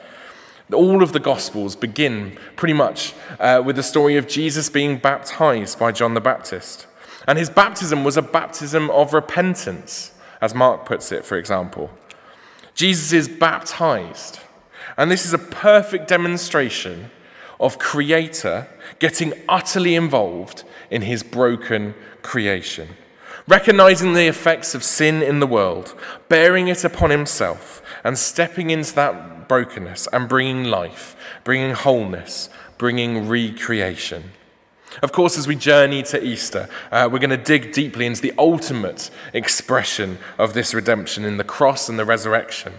All 0.73 1.01
of 1.01 1.13
the 1.13 1.21
Gospels 1.21 1.77
begin 1.77 2.37
pretty 2.57 2.75
much 2.75 3.15
uh, 3.39 3.63
with 3.65 3.77
the 3.77 3.85
story 3.85 4.17
of 4.17 4.27
Jesus 4.27 4.69
being 4.69 4.99
baptized 4.99 5.79
by 5.79 5.93
John 5.93 6.15
the 6.15 6.21
Baptist. 6.21 6.86
And 7.27 7.39
his 7.39 7.51
baptism 7.51 8.05
was 8.05 8.17
a 8.17 8.23
baptism 8.23 8.91
of 8.91 9.13
repentance, 9.13 10.13
as 10.41 10.55
Mark 10.55 10.85
puts 10.85 11.11
it, 11.13 11.25
for 11.25 11.37
example. 11.37 11.91
Jesus 12.75 13.13
is 13.13 13.29
baptized. 13.29 14.39
And 14.97 15.11
this 15.11 15.27
is 15.27 15.33
a 15.33 15.39
perfect 15.39 16.09
demonstration 16.09 17.11
of 17.59 17.79
Creator 17.79 18.69
getting 18.99 19.33
utterly 19.49 19.95
involved 19.95 20.65
in 20.91 21.03
his 21.03 21.23
broken 21.23 21.95
creation, 22.23 22.89
recognizing 23.49 24.13
the 24.13 24.27
effects 24.27 24.75
of 24.75 24.85
sin 24.85 25.23
in 25.23 25.41
the 25.41 25.47
world, 25.47 25.95
bearing 26.29 26.69
it 26.69 26.85
upon 26.85 27.11
himself, 27.11 27.83
and 28.05 28.17
stepping 28.19 28.71
into 28.71 28.95
that 28.95 29.49
brokenness 29.49 30.07
and 30.13 30.29
bringing 30.29 30.65
life, 30.65 31.17
bringing 31.45 31.73
wholeness, 31.73 32.49
bringing 32.79 33.29
recreation. 33.29 34.33
Of 35.03 35.13
course, 35.13 35.37
as 35.37 35.47
we 35.47 35.57
journey 35.57 36.03
to 36.05 36.23
Easter, 36.23 36.69
uh, 36.91 37.09
we're 37.11 37.19
going 37.19 37.31
to 37.31 37.37
dig 37.37 37.73
deeply 37.73 38.07
into 38.07 38.23
the 38.23 38.33
ultimate 38.39 39.11
expression 39.33 40.19
of 40.39 40.55
this 40.55 40.73
redemption 40.73 41.25
in 41.25 41.37
the 41.37 41.45
cross 41.45 41.89
and 41.89 41.99
the 41.99 42.05
resurrection. 42.05 42.73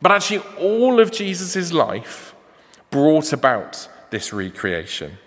But 0.00 0.12
actually, 0.12 0.40
all 0.58 1.00
of 1.00 1.10
Jesus' 1.10 1.72
life 1.72 2.34
brought 2.90 3.32
about 3.32 3.88
this 4.10 4.32
recreation. 4.32 5.18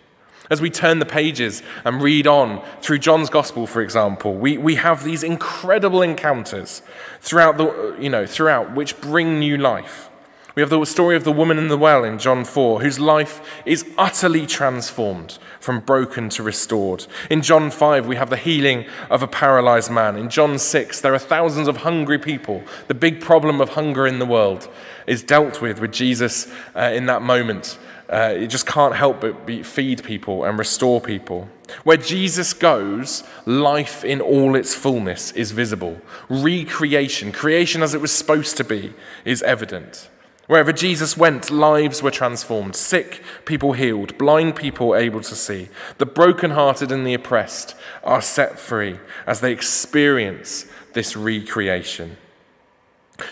As 0.50 0.62
we 0.62 0.72
turn 0.72 0.98
the 0.98 1.06
pages 1.06 1.62
and 1.86 2.02
read 2.02 2.26
on 2.26 2.64
through 2.82 3.00
John's 3.00 3.30
gospel, 3.30 3.68
for 3.68 3.82
example, 3.82 4.34
we, 4.34 4.58
we 4.58 4.76
have 4.76 5.04
these 5.04 5.22
incredible 5.24 6.02
encounters 6.02 6.82
throughout, 7.22 7.58
the, 7.58 7.96
you 8.00 8.10
know, 8.10 8.26
throughout 8.26 8.74
which 8.74 9.00
bring 9.00 9.40
new 9.40 9.58
life. 9.58 10.09
We 10.56 10.62
have 10.64 10.72
the 10.72 10.84
story 10.86 11.16
of 11.16 11.24
the 11.24 11.32
woman 11.32 11.60
in 11.60 11.68
the 11.68 11.78
well 11.78 12.04
in 12.04 12.18
John 12.18 12.44
4, 12.44 12.82
whose 12.82 13.00
life 13.00 13.62
is 13.66 13.86
utterly 13.98 14.48
transformed 14.48 15.38
from 15.60 15.80
broken 15.80 16.30
to 16.30 16.44
restored. 16.44 17.06
In 17.30 17.44
John 17.44 17.70
5, 17.70 18.08
we 18.08 18.16
have 18.16 18.32
the 18.32 18.38
healing 18.38 18.86
of 19.12 19.22
a 19.22 19.28
paralyzed 19.28 19.92
man. 19.92 20.16
In 20.16 20.30
John 20.30 20.58
6, 20.58 21.02
there 21.02 21.14
are 21.14 21.20
thousands 21.20 21.68
of 21.68 21.78
hungry 21.78 22.18
people. 22.18 22.64
The 22.88 22.96
big 22.96 23.22
problem 23.22 23.62
of 23.62 23.70
hunger 23.70 24.08
in 24.08 24.18
the 24.18 24.26
world 24.26 24.68
is 25.06 25.22
dealt 25.22 25.62
with 25.62 25.80
with 25.80 25.92
Jesus 25.92 26.52
uh, 26.76 26.92
in 26.94 27.06
that 27.06 27.22
moment. 27.22 27.78
Uh, 28.10 28.34
it 28.36 28.48
just 28.48 28.66
can't 28.66 28.96
help 28.96 29.22
but 29.22 29.46
be, 29.46 29.62
feed 29.62 30.04
people 30.04 30.44
and 30.44 30.58
restore 30.58 31.00
people. 31.00 31.48
Where 31.84 31.98
Jesus 31.98 32.54
goes, 32.54 33.24
life 33.46 34.04
in 34.04 34.20
all 34.20 34.56
its 34.56 34.74
fullness 34.74 35.32
is 35.34 35.52
visible. 35.52 36.02
Recreation, 36.28 37.32
creation 37.32 37.84
as 37.84 37.94
it 37.94 38.02
was 38.02 38.12
supposed 38.12 38.58
to 38.58 38.64
be, 38.64 38.94
is 39.26 39.44
evident. 39.44 40.10
Wherever 40.50 40.74
Jesus 40.74 41.16
went, 41.16 41.52
lives 41.52 42.02
were 42.02 42.10
transformed, 42.10 42.76
sick 42.76 43.22
people 43.46 43.74
healed, 43.74 44.18
blind 44.18 44.56
people 44.56 44.96
able 44.96 45.22
to 45.22 45.36
see. 45.36 45.70
The 46.00 46.08
brokenhearted 46.08 46.92
and 46.92 47.06
the 47.06 47.14
oppressed 47.14 47.76
are 48.04 48.20
set 48.20 48.58
free 48.58 48.98
as 49.28 49.42
they 49.42 49.52
experience 49.52 50.66
this 50.94 51.16
recreation. 51.16 52.18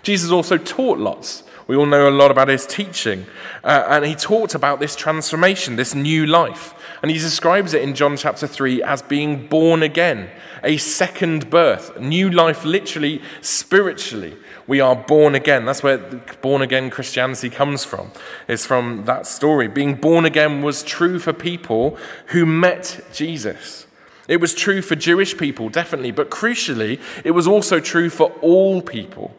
Jesus 0.04 0.30
also 0.30 0.60
taught 0.60 1.00
lots. 1.00 1.42
We 1.68 1.76
all 1.76 1.86
know 1.86 2.08
a 2.08 2.12
lot 2.12 2.32
about 2.32 2.48
his 2.48 2.66
teaching. 2.66 3.26
Uh, 3.64 3.86
and 3.90 4.06
he 4.06 4.16
talked 4.16 4.56
about 4.56 4.80
this 4.80 4.96
transformation, 4.96 5.76
this 5.76 5.94
new 5.94 6.26
life. 6.26 6.74
And 7.02 7.12
he 7.12 7.18
describes 7.18 7.74
it 7.74 7.82
in 7.82 7.94
John 7.94 8.18
chapter 8.18 8.48
3 8.48 8.82
as 8.82 9.02
being 9.02 9.48
born 9.48 9.84
again, 9.84 10.30
a 10.64 10.78
second 10.78 11.50
birth, 11.50 12.00
new 12.00 12.30
life, 12.30 12.66
literally, 12.66 13.22
spiritually 13.42 14.38
we 14.68 14.82
are 14.82 14.96
born 14.96 15.34
again. 15.34 15.66
That's 15.66 15.82
where 15.82 15.98
born 16.42 16.62
again 16.62 16.90
Christianity 16.90 17.50
comes 17.50 17.86
from. 17.86 18.12
It's 18.48 18.66
from 18.66 19.06
that 19.06 19.26
story. 19.26 19.68
Being 19.68 19.96
born 19.96 20.26
again 20.26 20.62
was 20.62 20.84
true 20.84 21.20
for 21.20 21.34
people 21.34 21.98
who 22.28 22.46
met 22.46 23.00
Jesus. 23.14 23.88
It 24.28 24.42
was 24.42 24.54
true 24.54 24.82
for 24.82 24.96
Jewish 24.96 25.38
people, 25.38 25.70
definitely, 25.70 26.12
but 26.12 26.30
crucially, 26.30 27.00
it 27.24 27.32
was 27.32 27.48
also 27.48 27.80
true 27.80 28.10
for 28.10 28.32
all 28.42 28.82
people 28.82 29.34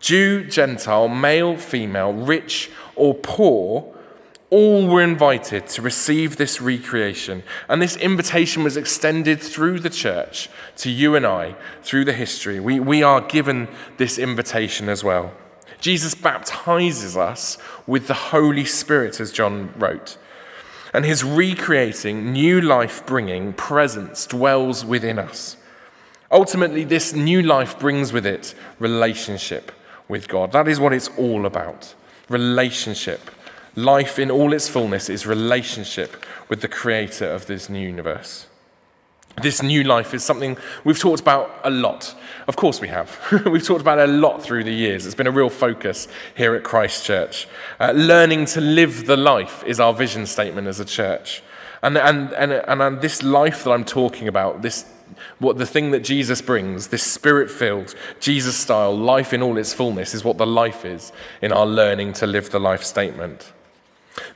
Jew, 0.00 0.44
Gentile, 0.44 1.08
male, 1.08 1.56
female, 1.56 2.12
rich 2.12 2.70
or 2.96 3.14
poor 3.14 3.94
all 4.50 4.88
were 4.88 5.02
invited 5.02 5.68
to 5.68 5.82
receive 5.82 6.36
this 6.36 6.60
recreation. 6.60 7.42
And 7.68 7.80
this 7.80 7.96
invitation 7.96 8.64
was 8.64 8.76
extended 8.76 9.40
through 9.40 9.78
the 9.78 9.90
church 9.90 10.50
to 10.78 10.90
you 10.90 11.14
and 11.14 11.24
I 11.24 11.54
through 11.82 12.04
the 12.04 12.12
history. 12.12 12.58
We, 12.58 12.80
we 12.80 13.02
are 13.02 13.20
given 13.20 13.68
this 13.96 14.18
invitation 14.18 14.88
as 14.88 15.04
well. 15.04 15.32
Jesus 15.80 16.14
baptizes 16.14 17.16
us 17.16 17.58
with 17.86 18.08
the 18.08 18.14
Holy 18.14 18.64
Spirit, 18.64 19.20
as 19.20 19.32
John 19.32 19.72
wrote. 19.78 20.18
And 20.92 21.04
his 21.04 21.22
recreating, 21.22 22.32
new 22.32 22.60
life 22.60 23.06
bringing 23.06 23.52
presence 23.52 24.26
dwells 24.26 24.84
within 24.84 25.18
us. 25.18 25.56
Ultimately, 26.32 26.84
this 26.84 27.12
new 27.12 27.40
life 27.40 27.78
brings 27.78 28.12
with 28.12 28.26
it 28.26 28.54
relationship 28.78 29.72
with 30.10 30.28
God. 30.28 30.52
That 30.52 30.68
is 30.68 30.78
what 30.78 30.92
it's 30.92 31.08
all 31.16 31.46
about 31.46 31.94
relationship 32.28 33.30
Life 33.76 34.18
in 34.18 34.30
all 34.30 34.52
its 34.52 34.68
fullness 34.68 35.08
is 35.08 35.26
relationship 35.26 36.24
with 36.48 36.60
the 36.60 36.68
creator 36.68 37.26
of 37.26 37.46
this 37.46 37.68
new 37.68 37.86
universe. 37.86 38.46
This 39.40 39.62
new 39.62 39.84
life 39.84 40.12
is 40.12 40.24
something 40.24 40.58
we've 40.82 40.98
talked 40.98 41.20
about 41.20 41.60
a 41.62 41.70
lot. 41.70 42.14
Of 42.48 42.56
course, 42.56 42.80
we 42.80 42.88
have. 42.88 43.16
we've 43.46 43.64
talked 43.64 43.80
about 43.80 44.00
it 44.00 44.08
a 44.08 44.12
lot 44.12 44.42
through 44.42 44.64
the 44.64 44.72
years. 44.72 45.06
It's 45.06 45.14
been 45.14 45.28
a 45.28 45.32
real 45.32 45.48
focus 45.48 46.08
here 46.36 46.54
at 46.56 46.64
Christ 46.64 47.04
Church. 47.04 47.46
Uh, 47.78 47.92
learning 47.92 48.46
to 48.46 48.60
live 48.60 49.06
the 49.06 49.16
life 49.16 49.62
is 49.64 49.78
our 49.78 49.94
vision 49.94 50.26
statement 50.26 50.66
as 50.66 50.80
a 50.80 50.84
church. 50.84 51.42
And, 51.82 51.96
and, 51.96 52.32
and, 52.32 52.52
and 52.52 53.00
this 53.00 53.22
life 53.22 53.64
that 53.64 53.70
I'm 53.70 53.84
talking 53.84 54.26
about, 54.26 54.62
this, 54.62 54.84
what 55.38 55.58
the 55.58 55.66
thing 55.66 55.90
that 55.90 56.00
Jesus 56.00 56.42
brings, 56.42 56.88
this 56.88 57.02
spirit 57.02 57.50
filled, 57.50 57.94
Jesus 58.20 58.56
style 58.56 58.96
life 58.96 59.32
in 59.32 59.42
all 59.42 59.56
its 59.56 59.72
fullness, 59.72 60.14
is 60.14 60.24
what 60.24 60.38
the 60.38 60.46
life 60.46 60.84
is 60.84 61.12
in 61.42 61.52
our 61.52 61.66
learning 61.66 62.12
to 62.14 62.26
live 62.26 62.50
the 62.50 62.60
life 62.60 62.82
statement. 62.82 63.52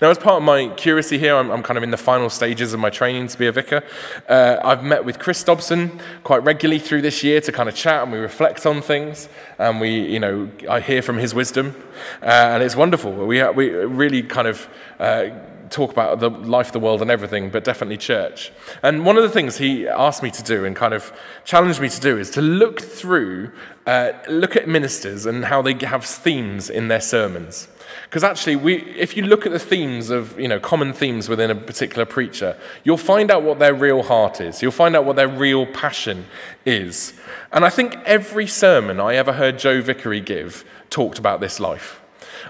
Now, 0.01 0.11
as 0.11 0.19
part 0.19 0.37
of 0.37 0.43
my 0.43 0.69
curacy 0.77 1.19
here, 1.19 1.35
I'm, 1.37 1.51
I'm, 1.51 1.63
kind 1.63 1.77
of 1.77 1.83
in 1.83 1.91
the 1.91 1.97
final 1.97 2.31
stages 2.31 2.73
of 2.73 2.81
my 2.81 2.91
training 2.91 3.27
to 3.29 3.39
be 3.39 3.47
a 3.47 3.53
vicar. 3.53 3.83
Uh, 4.29 4.59
I've 4.63 4.85
met 4.85 5.05
with 5.05 5.19
Chris 5.19 5.43
Dobson 5.43 6.01
quite 6.23 6.45
regularly 6.45 6.79
through 6.79 7.03
this 7.03 7.23
year 7.25 7.41
to 7.41 7.53
kind 7.53 7.69
of 7.69 7.75
chat 7.75 8.05
and 8.05 8.13
we 8.13 8.19
reflect 8.19 8.67
on 8.67 8.83
things. 8.83 9.29
And 9.59 9.81
we, 9.81 9.91
you 9.91 10.21
know, 10.21 10.51
I 10.69 10.81
hear 10.81 11.03
from 11.03 11.19
his 11.19 11.35
wisdom. 11.35 11.75
Uh, 12.23 12.27
and 12.27 12.63
it's 12.63 12.77
wonderful. 12.77 13.13
We, 13.13 13.43
we 13.51 13.71
really 13.71 14.23
kind 14.23 14.47
of 14.47 14.69
uh, 14.99 15.31
talk 15.71 15.93
about 15.93 16.21
the 16.21 16.31
life, 16.31 16.69
of 16.69 16.73
the 16.73 16.81
world, 16.81 17.03
and 17.03 17.11
everything, 17.11 17.51
but 17.51 17.65
definitely 17.65 17.97
church. 17.97 18.53
And 18.83 19.05
one 19.05 19.17
of 19.17 19.23
the 19.23 19.29
things 19.29 19.59
he 19.59 19.87
asked 19.89 20.23
me 20.23 20.31
to 20.31 20.43
do 20.43 20.65
and 20.65 20.75
kind 20.75 20.95
of 20.95 21.13
challenged 21.45 21.81
me 21.81 21.89
to 21.89 22.01
do 22.01 22.19
is 22.19 22.31
to 22.31 22.43
look 22.43 22.81
through, 22.81 23.53
uh, 23.87 24.13
look 24.29 24.57
at 24.57 24.69
ministers 24.69 25.27
and 25.27 25.45
how 25.45 25.63
they 25.63 25.75
have 25.87 26.05
themes 26.05 26.71
in 26.71 26.89
their 26.89 27.01
sermons. 27.01 27.69
Because 28.05 28.25
actually, 28.25 28.57
we, 28.57 28.77
if 28.97 29.17
you 29.17 29.25
look 29.25 29.47
at 29.47 29.53
the 29.53 29.59
themes 29.59 30.11
of, 30.11 30.39
you 30.39 30.49
know, 30.49 30.61
common 30.61 30.93
themes 30.93 31.29
within 31.29 31.51
a 31.51 31.55
particular 31.55 32.05
preacher, 32.05 32.57
you'll 32.83 32.97
find 32.97 33.31
out 33.31 33.43
what 33.43 33.59
their 33.59 33.75
real 33.75 34.03
heart 34.03 34.41
is. 34.41 34.63
You'll 34.63 34.73
find 34.73 34.97
out 34.97 35.05
what 35.05 35.17
their 35.17 35.29
real 35.29 35.67
passion 35.67 36.27
is. 36.65 37.15
And 37.53 37.65
I 37.65 37.71
think 37.71 37.97
every 38.05 38.47
sermon 38.47 39.01
I 39.01 39.15
ever 39.15 39.33
heard 39.33 39.59
Joe 39.59 39.81
Vickery 39.81 40.21
give 40.21 40.65
talked 40.91 41.19
about 41.19 41.41
this 41.41 41.61
life. 41.61 42.01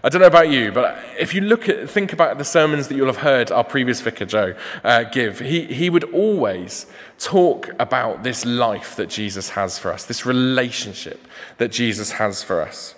I 0.02 0.08
don't 0.08 0.20
know 0.20 0.26
about 0.26 0.50
you, 0.50 0.72
but 0.72 0.98
if 1.18 1.34
you 1.34 1.40
look 1.40 1.68
at, 1.68 1.88
think 1.88 2.12
about 2.12 2.38
the 2.38 2.44
sermons 2.44 2.88
that 2.88 2.96
you'll 2.96 3.06
have 3.06 3.18
heard 3.18 3.50
our 3.50 3.64
previous 3.64 4.00
vicar 4.00 4.24
Joe 4.24 4.54
uh, 4.82 5.04
give, 5.04 5.40
he, 5.40 5.64
he 5.66 5.90
would 5.90 6.04
always 6.04 6.86
talk 7.18 7.70
about 7.78 8.22
this 8.22 8.44
life 8.44 8.96
that 8.96 9.08
Jesus 9.08 9.50
has 9.50 9.78
for 9.78 9.92
us, 9.92 10.04
this 10.04 10.26
relationship 10.26 11.26
that 11.58 11.70
Jesus 11.72 12.12
has 12.12 12.42
for 12.42 12.60
us. 12.60 12.94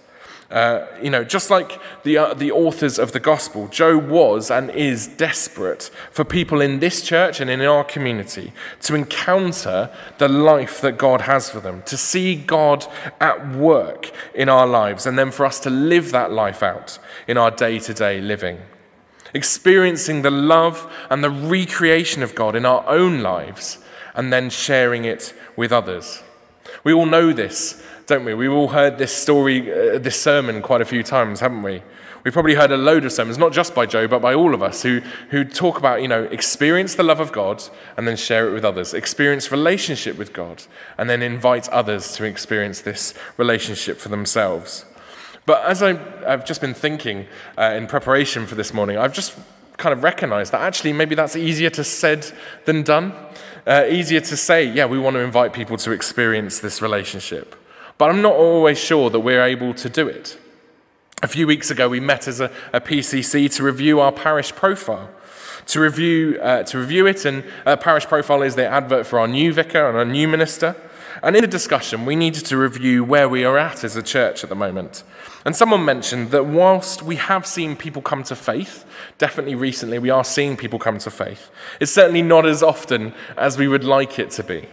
Uh, 0.51 0.87
you 1.03 1.11
know, 1.11 1.25
just 1.25 1.51
like 1.51 1.81
the, 2.05 2.17
uh, 2.17 2.33
the 2.33 2.53
authors 2.53 3.01
of 3.01 3.11
the 3.11 3.19
gospel, 3.19 3.67
Joe 3.67 3.99
was 3.99 4.49
and 4.49 4.71
is 4.71 5.09
desperate 5.09 5.91
for 6.13 6.25
people 6.25 6.61
in 6.61 6.79
this 6.79 7.03
church 7.03 7.41
and 7.41 7.51
in 7.51 7.61
our 7.63 7.83
community 7.83 8.53
to 8.83 8.95
encounter 8.95 9.91
the 10.19 10.29
life 10.29 10.81
that 10.83 10.99
God 10.99 11.23
has 11.23 11.51
for 11.51 11.59
them, 11.59 11.83
to 11.87 11.97
see 11.97 12.37
God 12.37 12.87
at 13.21 13.57
work 13.57 14.13
in 14.35 14.49
our 14.49 14.69
lives, 14.69 15.05
and 15.05 15.19
then 15.19 15.33
for 15.33 15.45
us 15.45 15.59
to 15.61 15.71
live 15.71 16.13
that 16.13 16.31
life 16.31 16.63
out 16.63 17.01
in 17.27 17.37
our 17.37 17.51
day 17.51 17.81
to 17.81 17.93
day 17.93 18.21
living. 18.21 18.61
Experiencing 19.35 20.23
the 20.23 20.31
love 20.31 20.91
and 21.11 21.25
the 21.25 21.31
recreation 21.31 22.23
of 22.23 22.37
God 22.37 22.55
in 22.55 22.65
our 22.65 22.87
own 22.89 23.21
lives, 23.21 23.79
and 24.15 24.33
then 24.33 24.49
sharing 24.49 25.05
it 25.05 25.35
with 25.57 25.73
others. 25.73 26.23
We 26.85 26.93
all 26.93 27.07
know 27.07 27.33
this 27.33 27.83
don't 28.07 28.25
we? 28.25 28.35
We've 28.35 28.53
all 28.53 28.69
heard 28.69 28.99
this 28.99 29.15
story, 29.15 29.73
uh, 29.73 29.99
this 29.99 30.21
sermon 30.21 30.63
quite 30.63 30.81
a 30.81 30.85
few 30.85 31.03
times, 31.03 31.41
haven't 31.41 31.63
we? 31.63 31.83
We've 32.23 32.33
probably 32.33 32.55
heard 32.55 32.73
a 32.73 32.77
load 32.77 33.05
of 33.05 33.13
sermons, 33.13 33.39
not 33.39 33.53
just 33.53 33.75
by 33.75 33.87
Joe, 33.87 34.09
but 34.09 34.21
by 34.21 34.35
all 34.35 34.55
of 34.55 34.63
us, 34.63 34.83
who, 34.83 35.01
who 35.31 35.45
talk 35.45 35.79
about, 35.79 36.03
you 36.03 36.09
know, 36.09 36.25
experience 36.25 36.97
the 36.97 37.05
love 37.05 37.21
of 37.21 37.31
God 37.31 37.63
and 37.97 38.07
then 38.07 38.17
share 38.17 38.49
it 38.49 38.53
with 38.53 38.65
others, 38.65 38.95
experience 38.95 39.53
relationship 39.53 40.19
with 40.19 40.33
God, 40.33 40.65
and 40.99 41.09
then 41.09 41.23
invite 41.23 41.69
others 41.69 42.15
to 42.15 42.25
experience 42.25 42.81
this 42.81 43.15
relationship 43.37 43.99
for 43.99 44.09
themselves. 44.09 44.85
But 45.45 45.65
as 45.65 45.83
I, 45.83 45.95
have 46.29 46.45
just 46.45 46.61
been 46.61 46.75
thinking 46.75 47.27
uh, 47.57 47.75
in 47.77 47.87
preparation 47.87 48.47
for 48.47 48.57
this 48.57 48.75
morning, 48.75 48.99
I've 48.99 49.15
just 49.15 49.39
kind 49.77 49.93
of 49.93 50.03
recognized 50.03 50.53
that 50.53 50.63
actually 50.63 50.93
maybe 50.93 51.15
that's 51.15 51.37
easier 51.37 51.71
to 51.71 51.85
said 51.85 52.27
than 52.65 52.83
done. 52.83 53.13
Uh, 53.67 53.85
easier 53.89 54.21
to 54.21 54.37
say, 54.37 54.65
yeah, 54.65 54.87
we 54.87 54.99
want 54.99 55.15
to 55.15 55.21
invite 55.21 55.53
people 55.53 55.77
to 55.77 55.91
experience 55.91 56.61
this 56.61 56.81
relationship. 56.81 57.57
But 57.99 58.11
I'm 58.11 58.23
not 58.23 58.35
always 58.35 58.79
sure 58.79 59.11
that 59.11 59.21
we're 59.21 59.45
able 59.45 59.75
to 59.75 59.89
do 59.89 60.07
it. 60.09 60.39
A 61.23 61.29
few 61.29 61.47
weeks 61.47 61.71
ago, 61.71 61.89
we 61.89 61.99
met 61.99 62.29
as 62.29 62.41
a, 62.41 62.53
a 62.73 62.81
PCC 62.81 63.55
to 63.57 63.63
review 63.63 64.01
our 64.01 64.13
parish 64.13 64.55
profile. 64.55 65.11
To 65.69 65.81
review, 65.81 66.39
uh, 66.41 66.63
to 66.65 66.79
review 66.79 67.07
it, 67.07 67.25
and 67.25 67.43
uh, 67.65 67.77
parish 67.77 68.07
profile 68.07 68.43
is 68.43 68.55
the 68.55 68.67
advert 68.67 69.07
for 69.07 69.19
our 69.19 69.27
new 69.27 69.53
vicar 69.53 69.89
and 69.89 69.97
our 69.97 70.05
new 70.05 70.29
minister. 70.29 70.77
And 71.23 71.35
in 71.35 71.43
the 71.43 71.49
discussion, 71.49 72.05
we 72.05 72.15
needed 72.15 72.45
to 72.47 72.57
review 72.59 73.03
where 73.03 73.29
we 73.29 73.45
are 73.45 73.57
at 73.57 73.83
as 73.83 73.97
a 73.97 74.03
church 74.03 74.45
at 74.45 74.51
the 74.51 74.55
moment. 74.55 75.03
And 75.47 75.57
someone 75.57 75.85
mentioned 75.85 76.31
that 76.31 76.47
whilst 76.47 77.03
we 77.03 77.17
have 77.17 77.47
seen 77.47 77.77
people 77.77 78.03
come 78.03 78.23
to 78.25 78.37
faith, 78.37 78.85
definitely 79.17 79.55
recently 79.55 79.99
we 79.99 80.11
are 80.11 80.25
seeing 80.25 80.57
people 80.57 80.79
come 80.79 80.99
to 80.99 81.11
faith, 81.11 81.51
it's 81.81 81.91
certainly 81.91 82.23
not 82.23 82.45
as 82.47 82.63
often 82.63 83.15
as 83.37 83.57
we 83.57 83.67
would 83.67 83.85
like 83.85 84.19
it 84.19 84.31
to 84.33 84.45
be. 84.45 84.69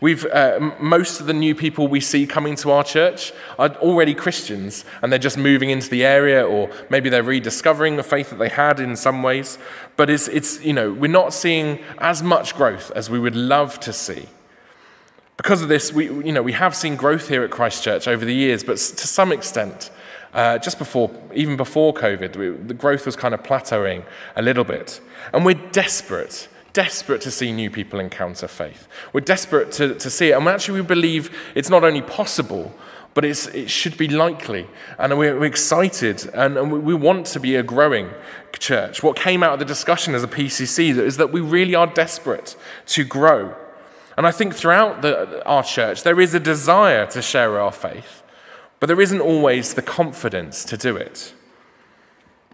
We've, 0.00 0.24
uh, 0.26 0.74
most 0.78 1.20
of 1.20 1.26
the 1.26 1.34
new 1.34 1.56
people 1.56 1.88
we 1.88 2.00
see 2.00 2.24
coming 2.24 2.54
to 2.56 2.70
our 2.70 2.84
church 2.84 3.32
are 3.58 3.70
already 3.76 4.14
Christians 4.14 4.84
and 5.02 5.10
they're 5.10 5.18
just 5.18 5.36
moving 5.36 5.70
into 5.70 5.90
the 5.90 6.04
area 6.04 6.46
or 6.46 6.70
maybe 6.88 7.10
they're 7.10 7.24
rediscovering 7.24 7.96
the 7.96 8.04
faith 8.04 8.30
that 8.30 8.38
they 8.38 8.48
had 8.48 8.78
in 8.78 8.94
some 8.94 9.24
ways. 9.24 9.58
But 9.96 10.08
it's, 10.08 10.28
it's, 10.28 10.62
you 10.62 10.72
know, 10.72 10.92
we're 10.92 11.10
not 11.10 11.34
seeing 11.34 11.80
as 11.98 12.22
much 12.22 12.54
growth 12.54 12.92
as 12.92 13.10
we 13.10 13.18
would 13.18 13.34
love 13.34 13.80
to 13.80 13.92
see. 13.92 14.28
Because 15.36 15.62
of 15.62 15.68
this, 15.68 15.92
we, 15.92 16.06
you 16.06 16.32
know, 16.32 16.42
we 16.42 16.52
have 16.52 16.76
seen 16.76 16.94
growth 16.94 17.28
here 17.28 17.42
at 17.42 17.50
Christchurch 17.50 18.06
over 18.06 18.24
the 18.24 18.34
years, 18.34 18.62
but 18.62 18.76
to 18.76 19.06
some 19.06 19.32
extent, 19.32 19.90
uh, 20.32 20.58
just 20.58 20.78
before, 20.78 21.10
even 21.34 21.56
before 21.56 21.92
COVID, 21.92 22.36
we, 22.36 22.50
the 22.50 22.74
growth 22.74 23.04
was 23.04 23.16
kind 23.16 23.34
of 23.34 23.42
plateauing 23.42 24.04
a 24.36 24.42
little 24.42 24.64
bit. 24.64 25.00
And 25.32 25.44
we're 25.44 25.54
desperate 25.72 26.48
desperate 26.72 27.20
to 27.22 27.30
see 27.30 27.52
new 27.52 27.70
people 27.70 28.00
encounter 28.00 28.48
faith. 28.48 28.88
We're 29.12 29.20
desperate 29.20 29.72
to, 29.72 29.94
to 29.94 30.10
see 30.10 30.30
it. 30.30 30.36
And 30.36 30.46
actually, 30.48 30.80
we 30.80 30.86
believe 30.86 31.36
it's 31.54 31.70
not 31.70 31.84
only 31.84 32.02
possible, 32.02 32.72
but 33.14 33.24
it 33.24 33.68
should 33.68 33.96
be 33.96 34.06
likely. 34.06 34.68
And 34.96 35.18
we're, 35.18 35.38
we're 35.38 35.46
excited 35.46 36.30
and, 36.34 36.56
and, 36.56 36.84
we 36.84 36.94
want 36.94 37.26
to 37.26 37.40
be 37.40 37.56
a 37.56 37.64
growing 37.64 38.10
church. 38.58 39.02
What 39.02 39.16
came 39.16 39.42
out 39.42 39.54
of 39.54 39.58
the 39.58 39.64
discussion 39.64 40.14
as 40.14 40.22
a 40.22 40.28
PCC 40.28 40.96
is 40.96 41.16
that 41.16 41.32
we 41.32 41.40
really 41.40 41.74
are 41.74 41.86
desperate 41.86 42.56
to 42.86 43.04
grow. 43.04 43.56
And 44.16 44.26
I 44.26 44.30
think 44.30 44.54
throughout 44.54 45.02
the, 45.02 45.44
our 45.44 45.62
church, 45.62 46.02
there 46.02 46.20
is 46.20 46.34
a 46.34 46.40
desire 46.40 47.06
to 47.06 47.22
share 47.22 47.58
our 47.58 47.72
faith, 47.72 48.22
but 48.80 48.86
there 48.86 49.00
isn't 49.00 49.20
always 49.20 49.74
the 49.74 49.82
confidence 49.82 50.64
to 50.66 50.76
do 50.76 50.96
it. 50.96 51.34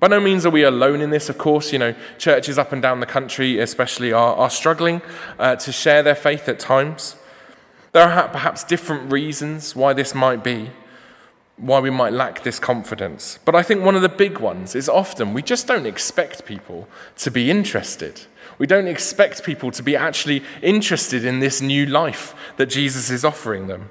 By 0.05 0.09
no 0.09 0.21
means 0.21 0.45
are 0.45 0.51
we 0.51 0.64
alone 0.64 1.01
in 1.01 1.09
this, 1.09 1.31
of 1.31 1.38
course. 1.38 1.73
You 1.73 1.79
know, 1.79 1.95
churches 2.19 2.59
up 2.59 2.73
and 2.73 2.83
down 2.83 3.01
the 3.01 3.07
country, 3.07 3.59
especially, 3.59 4.12
are, 4.12 4.35
are 4.37 4.51
struggling 4.51 5.01
uh, 5.38 5.57
to 5.57 5.73
share 5.73 6.03
their 6.03 6.14
faith 6.14 6.47
at 6.47 6.59
times. 6.59 7.17
There 7.93 8.07
are 8.07 8.29
perhaps 8.29 8.64
different 8.64 9.11
reasons 9.11 9.75
why 9.75 9.95
this 9.95 10.14
might 10.14 10.45
be, 10.45 10.69
why 11.57 11.81
we 11.81 11.88
might 11.88 12.12
lack 12.12 12.43
this 12.43 12.59
confidence. 12.59 13.38
But 13.47 13.55
I 13.55 13.62
think 13.62 13.83
one 13.83 13.97
of 13.97 14.03
the 14.03 14.11
big 14.11 14.40
ones 14.40 14.75
is 14.75 14.90
often 14.90 15.33
we 15.33 15.40
just 15.40 15.67
don't 15.67 15.87
expect 15.87 16.45
people 16.45 16.87
to 17.17 17.31
be 17.31 17.51
interested. 17.51 18.21
We 18.59 18.67
don't 18.67 18.88
expect 18.88 19.43
people 19.43 19.71
to 19.71 19.83
be 19.83 19.97
actually 19.97 20.43
interested 20.61 21.25
in 21.25 21.40
this 21.40 21.62
new 21.62 21.87
life 21.87 22.35
that 22.59 22.67
Jesus 22.67 23.09
is 23.09 23.25
offering 23.25 23.69
them. 23.69 23.88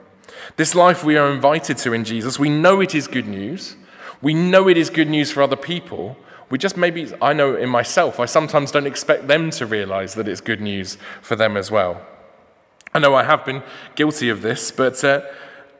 This 0.57 0.75
life 0.75 1.03
we 1.03 1.17
are 1.17 1.31
invited 1.31 1.79
to 1.79 1.91
in 1.91 2.03
Jesus, 2.03 2.37
we 2.37 2.49
know 2.49 2.81
it 2.81 2.93
is 2.93 3.07
good 3.07 3.27
news. 3.27 3.77
We 4.23 4.33
know 4.33 4.69
it 4.69 4.77
is 4.77 4.89
good 4.89 5.09
news 5.09 5.31
for 5.31 5.43
other 5.43 5.57
people. 5.57 6.15
We 6.49 6.57
just 6.57 6.77
maybe, 6.77 7.11
I 7.21 7.33
know 7.33 7.55
in 7.55 7.69
myself, 7.69 8.21
I 8.21 8.25
sometimes 8.25 8.71
don't 8.71 8.87
expect 8.87 9.27
them 9.27 9.49
to 9.51 9.65
realize 9.65 10.15
that 10.15 10.29
it's 10.29 10.39
good 10.39 10.61
news 10.61 10.97
for 11.21 11.35
them 11.35 11.57
as 11.57 11.69
well. 11.69 12.01
I 12.93 12.99
know 12.99 13.15
I 13.15 13.23
have 13.23 13.43
been 13.45 13.63
guilty 13.95 14.29
of 14.29 14.41
this, 14.41 14.71
but 14.71 15.03
uh, 15.03 15.23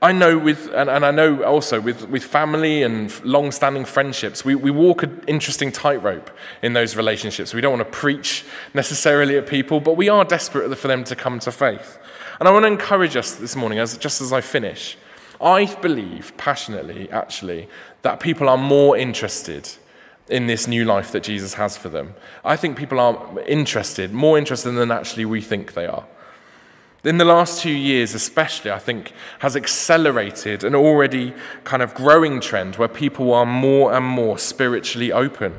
I 0.01 0.11
know 0.11 0.37
with, 0.37 0.67
and, 0.73 0.89
and, 0.89 1.05
I 1.05 1.11
know 1.11 1.43
also 1.43 1.79
with, 1.79 2.09
with 2.09 2.25
family 2.25 2.83
and 2.83 3.23
long 3.23 3.51
standing 3.53 3.85
friendships, 3.85 4.43
we, 4.43 4.55
we 4.55 4.71
walk 4.71 5.03
an 5.03 5.23
interesting 5.25 5.71
tightrope 5.71 6.29
in 6.61 6.73
those 6.73 6.97
relationships. 6.97 7.53
We 7.53 7.61
don't 7.61 7.77
want 7.77 7.89
to 7.89 7.97
preach 7.97 8.43
necessarily 8.73 9.37
at 9.37 9.47
people, 9.47 9.79
but 9.79 9.95
we 9.95 10.09
are 10.09 10.25
desperate 10.25 10.77
for 10.77 10.89
them 10.89 11.05
to 11.05 11.15
come 11.15 11.39
to 11.39 11.51
faith. 11.53 11.97
And 12.41 12.49
I 12.49 12.51
want 12.51 12.63
to 12.63 12.67
encourage 12.67 13.15
us 13.15 13.35
this 13.35 13.55
morning, 13.55 13.79
as, 13.79 13.97
just 13.97 14.19
as 14.19 14.33
I 14.33 14.41
finish, 14.41 14.97
I 15.39 15.73
believe 15.75 16.35
passionately, 16.35 17.09
actually, 17.09 17.69
that 18.03 18.19
people 18.19 18.47
are 18.47 18.57
more 18.57 18.95
interested 18.95 19.69
in 20.29 20.47
this 20.47 20.67
new 20.67 20.85
life 20.85 21.11
that 21.11 21.23
Jesus 21.23 21.55
has 21.55 21.75
for 21.75 21.89
them. 21.89 22.13
I 22.45 22.55
think 22.55 22.77
people 22.77 22.99
are 22.99 23.39
interested, 23.41 24.13
more 24.13 24.37
interested 24.37 24.71
than 24.71 24.91
actually 24.91 25.25
we 25.25 25.41
think 25.41 25.73
they 25.73 25.85
are. 25.85 26.05
In 27.03 27.17
the 27.17 27.25
last 27.25 27.61
two 27.61 27.71
years, 27.71 28.13
especially, 28.13 28.71
I 28.71 28.79
think, 28.79 29.11
has 29.39 29.57
accelerated 29.57 30.63
an 30.63 30.73
already 30.73 31.33
kind 31.65 31.81
of 31.81 31.93
growing 31.93 32.39
trend 32.39 32.77
where 32.77 32.87
people 32.87 33.33
are 33.33 33.45
more 33.45 33.93
and 33.93 34.05
more 34.05 34.37
spiritually 34.37 35.11
open. 35.11 35.53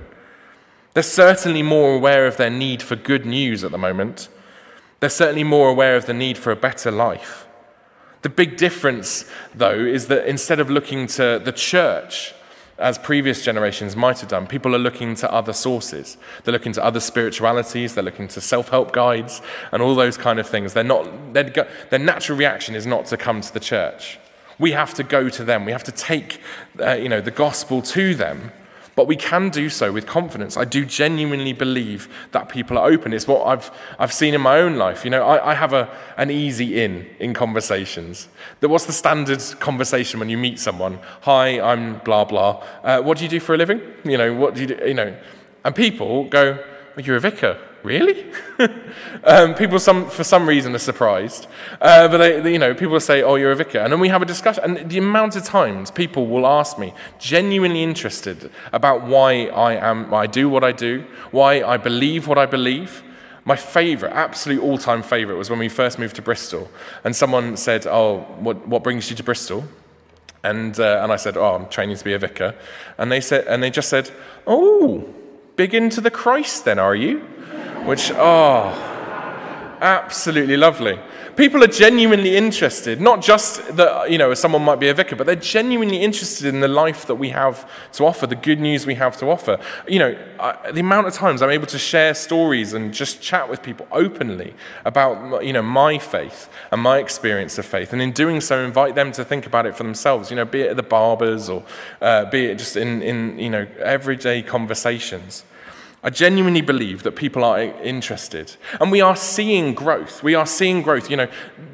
They're 0.94 1.02
certainly 1.02 1.62
more 1.62 1.94
aware 1.94 2.26
of 2.26 2.38
their 2.38 2.50
need 2.50 2.82
for 2.82 2.96
good 2.96 3.26
news 3.26 3.62
at 3.62 3.72
the 3.72 3.78
moment. 3.78 4.28
They're 5.00 5.10
certainly 5.10 5.44
more 5.44 5.68
aware 5.68 5.96
of 5.96 6.06
the 6.06 6.14
need 6.14 6.38
for 6.38 6.50
a 6.50 6.56
better 6.56 6.90
life. 6.90 7.46
The 8.24 8.30
big 8.30 8.56
difference, 8.56 9.26
though, 9.54 9.78
is 9.78 10.06
that 10.06 10.26
instead 10.26 10.58
of 10.58 10.70
looking 10.70 11.06
to 11.08 11.38
the 11.44 11.52
church, 11.52 12.32
as 12.78 12.96
previous 12.96 13.44
generations 13.44 13.96
might 13.96 14.20
have 14.20 14.30
done, 14.30 14.46
people 14.46 14.74
are 14.74 14.78
looking 14.78 15.14
to 15.16 15.30
other 15.30 15.52
sources. 15.52 16.16
They're 16.42 16.52
looking 16.52 16.72
to 16.72 16.82
other 16.82 17.00
spiritualities, 17.00 17.94
they're 17.94 18.02
looking 18.02 18.28
to 18.28 18.40
self 18.40 18.70
help 18.70 18.92
guides, 18.92 19.42
and 19.72 19.82
all 19.82 19.94
those 19.94 20.16
kind 20.16 20.38
of 20.38 20.48
things. 20.48 20.72
They're 20.72 20.82
not, 20.82 21.34
their 21.34 21.98
natural 21.98 22.38
reaction 22.38 22.74
is 22.74 22.86
not 22.86 23.04
to 23.06 23.18
come 23.18 23.42
to 23.42 23.52
the 23.52 23.60
church. 23.60 24.18
We 24.58 24.72
have 24.72 24.94
to 24.94 25.02
go 25.02 25.28
to 25.28 25.44
them, 25.44 25.66
we 25.66 25.72
have 25.72 25.84
to 25.84 25.92
take 25.92 26.40
uh, 26.80 26.92
you 26.92 27.10
know, 27.10 27.20
the 27.20 27.30
gospel 27.30 27.82
to 27.82 28.14
them 28.14 28.52
but 28.96 29.06
we 29.06 29.16
can 29.16 29.50
do 29.50 29.68
so 29.68 29.92
with 29.92 30.06
confidence. 30.06 30.56
I 30.56 30.64
do 30.64 30.84
genuinely 30.84 31.52
believe 31.52 32.08
that 32.32 32.48
people 32.48 32.78
are 32.78 32.88
open. 32.88 33.12
It's 33.12 33.26
what 33.26 33.46
I've, 33.46 33.70
I've 33.98 34.12
seen 34.12 34.34
in 34.34 34.40
my 34.40 34.60
own 34.60 34.76
life. 34.76 35.04
You 35.04 35.10
know, 35.10 35.24
I, 35.24 35.50
I 35.50 35.54
have 35.54 35.72
a, 35.72 35.88
an 36.16 36.30
easy 36.30 36.82
in 36.82 37.06
in 37.18 37.34
conversations. 37.34 38.28
That 38.60 38.68
what's 38.68 38.86
the 38.86 38.92
standard 38.92 39.42
conversation 39.60 40.20
when 40.20 40.28
you 40.28 40.38
meet 40.38 40.58
someone? 40.58 40.98
Hi, 41.22 41.60
I'm 41.60 41.98
blah, 41.98 42.24
blah. 42.24 42.64
Uh, 42.82 43.02
what 43.02 43.18
do 43.18 43.24
you 43.24 43.30
do 43.30 43.40
for 43.40 43.54
a 43.54 43.58
living? 43.58 43.80
You 44.04 44.18
know, 44.18 44.34
what 44.34 44.54
do 44.54 44.60
you 44.60 44.66
do? 44.68 44.78
You 44.86 44.94
know, 44.94 45.16
and 45.64 45.74
people 45.74 46.24
go, 46.24 46.58
well, 46.94 47.04
you're 47.04 47.16
a 47.16 47.20
vicar 47.20 47.58
really? 47.84 48.32
um, 49.24 49.54
people, 49.54 49.78
some, 49.78 50.08
for 50.08 50.24
some 50.24 50.48
reason, 50.48 50.74
are 50.74 50.78
surprised. 50.78 51.46
Uh, 51.80 52.08
but 52.08 52.18
they, 52.18 52.40
they, 52.40 52.52
you 52.52 52.58
know, 52.58 52.74
people 52.74 52.98
say, 52.98 53.22
"Oh, 53.22 53.36
you're 53.36 53.52
a 53.52 53.56
vicar," 53.56 53.78
and 53.78 53.92
then 53.92 54.00
we 54.00 54.08
have 54.08 54.22
a 54.22 54.24
discussion. 54.24 54.64
And 54.64 54.90
the 54.90 54.98
amount 54.98 55.36
of 55.36 55.44
times 55.44 55.90
people 55.90 56.26
will 56.26 56.46
ask 56.46 56.78
me, 56.78 56.94
genuinely 57.18 57.82
interested 57.82 58.50
about 58.72 59.04
why 59.04 59.46
I 59.46 59.74
am, 59.74 60.10
why 60.10 60.22
I 60.22 60.26
do 60.26 60.48
what 60.48 60.64
I 60.64 60.72
do, 60.72 61.04
why 61.30 61.62
I 61.62 61.76
believe 61.76 62.26
what 62.26 62.38
I 62.38 62.46
believe. 62.46 63.02
My 63.46 63.56
favourite, 63.56 64.14
absolute 64.14 64.62
all-time 64.62 65.02
favourite, 65.02 65.36
was 65.36 65.50
when 65.50 65.58
we 65.58 65.68
first 65.68 65.98
moved 65.98 66.16
to 66.16 66.22
Bristol, 66.22 66.70
and 67.04 67.14
someone 67.14 67.58
said, 67.58 67.86
"Oh, 67.86 68.20
what, 68.40 68.66
what 68.66 68.82
brings 68.82 69.10
you 69.10 69.16
to 69.16 69.22
Bristol?" 69.22 69.64
And, 70.42 70.78
uh, 70.78 71.00
and 71.02 71.12
I 71.12 71.16
said, 71.16 71.36
"Oh, 71.36 71.54
I'm 71.54 71.68
training 71.68 71.96
to 71.96 72.04
be 72.04 72.14
a 72.14 72.18
vicar," 72.18 72.54
and 72.96 73.12
they 73.12 73.20
said, 73.20 73.46
and 73.46 73.62
they 73.62 73.70
just 73.70 73.90
said, 73.90 74.10
"Oh." 74.46 75.14
Big 75.56 75.72
into 75.72 76.00
the 76.00 76.10
Christ, 76.10 76.64
then, 76.64 76.78
are 76.78 76.96
you? 76.96 77.24
Which, 77.84 78.10
oh, 78.12 78.72
absolutely 79.80 80.56
lovely. 80.56 80.98
People 81.36 81.64
are 81.64 81.68
genuinely 81.68 82.36
interested, 82.36 83.00
not 83.00 83.20
just 83.20 83.76
that, 83.76 84.08
you 84.08 84.18
know, 84.18 84.32
someone 84.34 84.62
might 84.62 84.78
be 84.78 84.88
a 84.88 84.94
vicar, 84.94 85.16
but 85.16 85.26
they're 85.26 85.34
genuinely 85.34 86.00
interested 86.00 86.46
in 86.46 86.60
the 86.60 86.68
life 86.68 87.06
that 87.06 87.16
we 87.16 87.30
have 87.30 87.68
to 87.92 88.06
offer, 88.06 88.26
the 88.26 88.36
good 88.36 88.60
news 88.60 88.86
we 88.86 88.94
have 88.94 89.16
to 89.16 89.26
offer. 89.26 89.58
You 89.88 89.98
know, 89.98 90.18
I, 90.38 90.70
the 90.70 90.78
amount 90.78 91.08
of 91.08 91.12
times 91.12 91.42
I'm 91.42 91.50
able 91.50 91.66
to 91.66 91.78
share 91.78 92.14
stories 92.14 92.72
and 92.72 92.94
just 92.94 93.20
chat 93.20 93.50
with 93.50 93.62
people 93.62 93.88
openly 93.90 94.54
about, 94.84 95.44
you 95.44 95.52
know, 95.52 95.62
my 95.62 95.98
faith 95.98 96.48
and 96.70 96.80
my 96.80 96.98
experience 96.98 97.58
of 97.58 97.66
faith. 97.66 97.92
And 97.92 98.00
in 98.00 98.12
doing 98.12 98.40
so, 98.40 98.64
invite 98.64 98.94
them 98.94 99.10
to 99.12 99.24
think 99.24 99.44
about 99.44 99.66
it 99.66 99.76
for 99.76 99.82
themselves, 99.82 100.30
you 100.30 100.36
know, 100.36 100.44
be 100.44 100.60
it 100.60 100.70
at 100.70 100.76
the 100.76 100.84
barbers 100.84 101.48
or 101.48 101.64
uh, 102.00 102.26
be 102.26 102.46
it 102.46 102.58
just 102.58 102.76
in, 102.76 103.02
in, 103.02 103.38
you 103.40 103.50
know, 103.50 103.66
everyday 103.80 104.40
conversations. 104.40 105.44
I 106.04 106.10
genuinely 106.10 106.60
believe 106.60 107.02
that 107.04 107.12
people 107.12 107.42
are 107.44 107.58
interested. 107.58 108.56
And 108.78 108.92
we 108.92 109.00
are 109.00 109.16
seeing 109.16 109.72
growth. 109.72 110.22
We 110.22 110.34
are 110.34 110.44
seeing 110.44 110.82
growth. 110.82 111.10
You 111.10 111.16
know, 111.16 111.28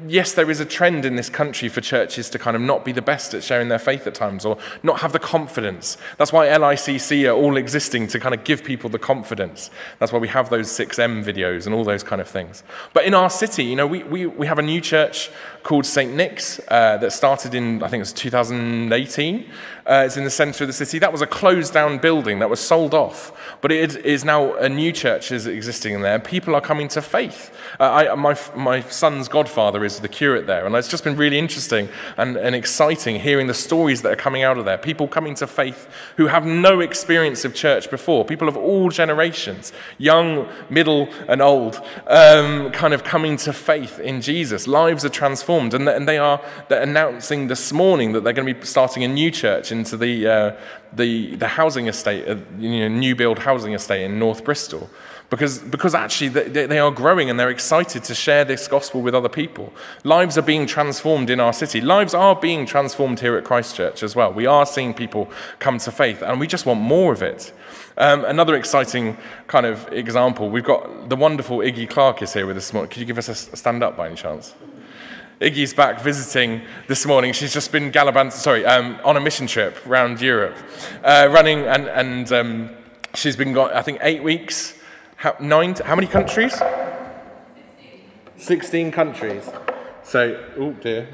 yes, 0.07 0.31
there 0.31 0.49
is 0.49 0.61
a 0.61 0.65
trend 0.65 1.03
in 1.03 1.17
this 1.17 1.29
country 1.29 1.67
for 1.67 1.81
churches 1.81 2.29
to 2.29 2.39
kind 2.39 2.55
of 2.55 2.61
not 2.61 2.85
be 2.85 2.93
the 2.93 3.01
best 3.01 3.33
at 3.33 3.43
sharing 3.43 3.67
their 3.67 3.77
faith 3.77 4.07
at 4.07 4.15
times 4.15 4.45
or 4.45 4.57
not 4.83 5.01
have 5.01 5.11
the 5.11 5.19
confidence. 5.19 5.97
That's 6.17 6.31
why 6.31 6.47
LICC 6.47 7.27
are 7.27 7.35
all 7.35 7.57
existing 7.57 8.07
to 8.07 8.21
kind 8.21 8.33
of 8.33 8.45
give 8.45 8.63
people 8.63 8.89
the 8.89 8.99
confidence. 8.99 9.69
That's 9.99 10.13
why 10.13 10.19
we 10.19 10.29
have 10.29 10.49
those 10.49 10.69
6M 10.69 11.25
videos 11.25 11.65
and 11.65 11.75
all 11.75 11.83
those 11.83 12.01
kind 12.01 12.21
of 12.21 12.27
things. 12.29 12.63
But 12.93 13.03
in 13.03 13.13
our 13.13 13.29
city, 13.29 13.65
you 13.65 13.75
know, 13.75 13.85
we, 13.85 14.03
we, 14.03 14.27
we 14.27 14.47
have 14.47 14.59
a 14.59 14.63
new 14.63 14.79
church 14.79 15.29
called 15.63 15.85
St. 15.85 16.13
Nick's 16.13 16.61
uh, 16.69 16.97
that 16.97 17.11
started 17.11 17.53
in, 17.53 17.83
I 17.83 17.89
think 17.89 17.99
it 17.99 18.03
was 18.03 18.13
2018. 18.13 19.51
Uh, 19.85 20.03
it's 20.05 20.15
in 20.15 20.23
the 20.23 20.29
centre 20.29 20.63
of 20.63 20.67
the 20.67 20.73
city. 20.73 20.99
That 20.99 21.11
was 21.11 21.21
a 21.21 21.27
closed 21.27 21.73
down 21.73 21.97
building 21.97 22.39
that 22.39 22.49
was 22.49 22.59
sold 22.59 22.93
off, 22.93 23.31
but 23.61 23.71
it 23.71 23.97
is 24.05 24.20
now 24.25 24.53
a 24.55 24.69
new 24.69 24.91
church 24.91 25.31
is 25.31 25.47
existing 25.47 25.93
in 25.93 26.01
there. 26.01 26.19
People 26.19 26.55
are 26.55 26.61
coming 26.61 26.87
to 26.89 27.01
faith. 27.01 27.55
Uh, 27.79 28.09
I, 28.11 28.15
my, 28.15 28.37
my 28.55 28.81
son's 28.81 29.27
godfather 29.27 29.83
is 29.83 29.99
the 29.99 30.07
curate 30.07 30.47
there, 30.47 30.65
and 30.65 30.75
it's 30.75 30.87
just 30.87 31.03
been 31.03 31.15
really 31.15 31.39
interesting 31.39 31.89
and, 32.17 32.37
and 32.37 32.55
exciting 32.55 33.19
hearing 33.19 33.47
the 33.47 33.53
stories 33.53 34.01
that 34.01 34.11
are 34.11 34.17
coming 34.17 34.43
out 34.43 34.57
of 34.57 34.65
there. 34.65 34.77
People 34.77 35.07
coming 35.07 35.35
to 35.35 35.47
faith 35.47 35.87
who 36.17 36.27
have 36.27 36.45
no 36.45 36.79
experience 36.79 37.45
of 37.45 37.53
church 37.53 37.89
before, 37.89 38.25
people 38.25 38.47
of 38.47 38.57
all 38.57 38.89
generations, 38.89 39.73
young, 39.97 40.47
middle, 40.69 41.09
and 41.27 41.41
old, 41.41 41.81
um, 42.07 42.71
kind 42.71 42.93
of 42.93 43.03
coming 43.03 43.37
to 43.37 43.53
faith 43.53 43.99
in 43.99 44.21
Jesus. 44.21 44.67
Lives 44.67 45.05
are 45.05 45.09
transformed, 45.09 45.73
and, 45.73 45.87
and 45.87 46.07
they 46.07 46.17
are 46.17 46.41
announcing 46.69 47.47
this 47.47 47.71
morning 47.71 48.11
that 48.13 48.23
they're 48.23 48.33
going 48.33 48.47
to 48.47 48.53
be 48.53 48.65
starting 48.65 49.03
a 49.03 49.07
new 49.07 49.31
church 49.31 49.71
into 49.71 49.97
the, 49.97 50.27
uh, 50.27 50.55
the, 50.93 51.35
the 51.35 51.47
housing 51.47 51.87
estate, 51.87 52.27
uh, 52.27 52.37
you 52.57 52.81
know, 52.81 52.87
new 52.87 53.15
build 53.15 53.39
housing 53.39 53.73
estate 53.73 54.03
in 54.03 54.19
North 54.19 54.43
Bristol. 54.43 54.89
Because, 55.29 55.59
because 55.59 55.95
actually 55.95 56.27
they, 56.27 56.65
they 56.67 56.79
are 56.79 56.91
growing 56.91 57.29
and 57.29 57.39
they're 57.39 57.49
excited 57.49 58.03
to 58.03 58.13
share 58.13 58.43
this 58.43 58.67
gospel 58.67 59.01
with 59.01 59.15
other 59.15 59.29
people. 59.29 59.71
Lives 60.03 60.37
are 60.37 60.41
being 60.41 60.67
transformed 60.67 61.29
in 61.29 61.39
our 61.39 61.53
city. 61.53 61.79
Lives 61.79 62.13
are 62.13 62.35
being 62.35 62.65
transformed 62.65 63.21
here 63.21 63.37
at 63.37 63.45
Christchurch 63.45 64.03
as 64.03 64.13
well. 64.13 64.33
We 64.33 64.45
are 64.45 64.65
seeing 64.65 64.93
people 64.93 65.31
come 65.59 65.77
to 65.77 65.91
faith 65.91 66.21
and 66.21 66.37
we 66.37 66.47
just 66.47 66.65
want 66.65 66.81
more 66.81 67.13
of 67.13 67.23
it. 67.23 67.53
Um, 67.97 68.25
another 68.25 68.55
exciting 68.55 69.17
kind 69.47 69.65
of 69.65 69.87
example, 69.93 70.49
we've 70.49 70.65
got 70.65 71.07
the 71.07 71.15
wonderful 71.15 71.59
Iggy 71.59 71.89
Clark 71.89 72.21
is 72.21 72.33
here 72.33 72.45
with 72.45 72.57
us. 72.57 72.71
Could 72.71 72.97
you 72.97 73.05
give 73.05 73.17
us 73.17 73.29
a 73.29 73.35
stand 73.35 73.83
up 73.83 73.95
by 73.95 74.07
any 74.07 74.15
chance? 74.15 74.53
Iggy's 75.41 75.73
back 75.73 75.99
visiting 76.01 76.61
this 76.87 77.03
morning. 77.07 77.33
She's 77.33 77.51
just 77.51 77.71
been 77.71 77.89
gallivanting, 77.89 78.37
sorry, 78.37 78.63
um, 78.63 78.99
on 79.03 79.17
a 79.17 79.19
mission 79.19 79.47
trip 79.47 79.75
around 79.87 80.21
Europe, 80.21 80.55
uh, 81.03 81.27
running, 81.31 81.65
and, 81.65 81.87
and 81.87 82.31
um, 82.31 82.69
she's 83.15 83.35
been 83.35 83.51
got, 83.51 83.73
I 83.73 83.81
think, 83.81 83.97
eight 84.03 84.21
weeks. 84.21 84.77
How, 85.15 85.35
nine, 85.39 85.73
how 85.83 85.95
many 85.95 86.05
countries? 86.05 86.53
16. 86.53 86.61
16 88.37 88.91
countries. 88.91 89.49
So, 90.03 90.45
oh 90.57 90.73
dear. 90.73 91.09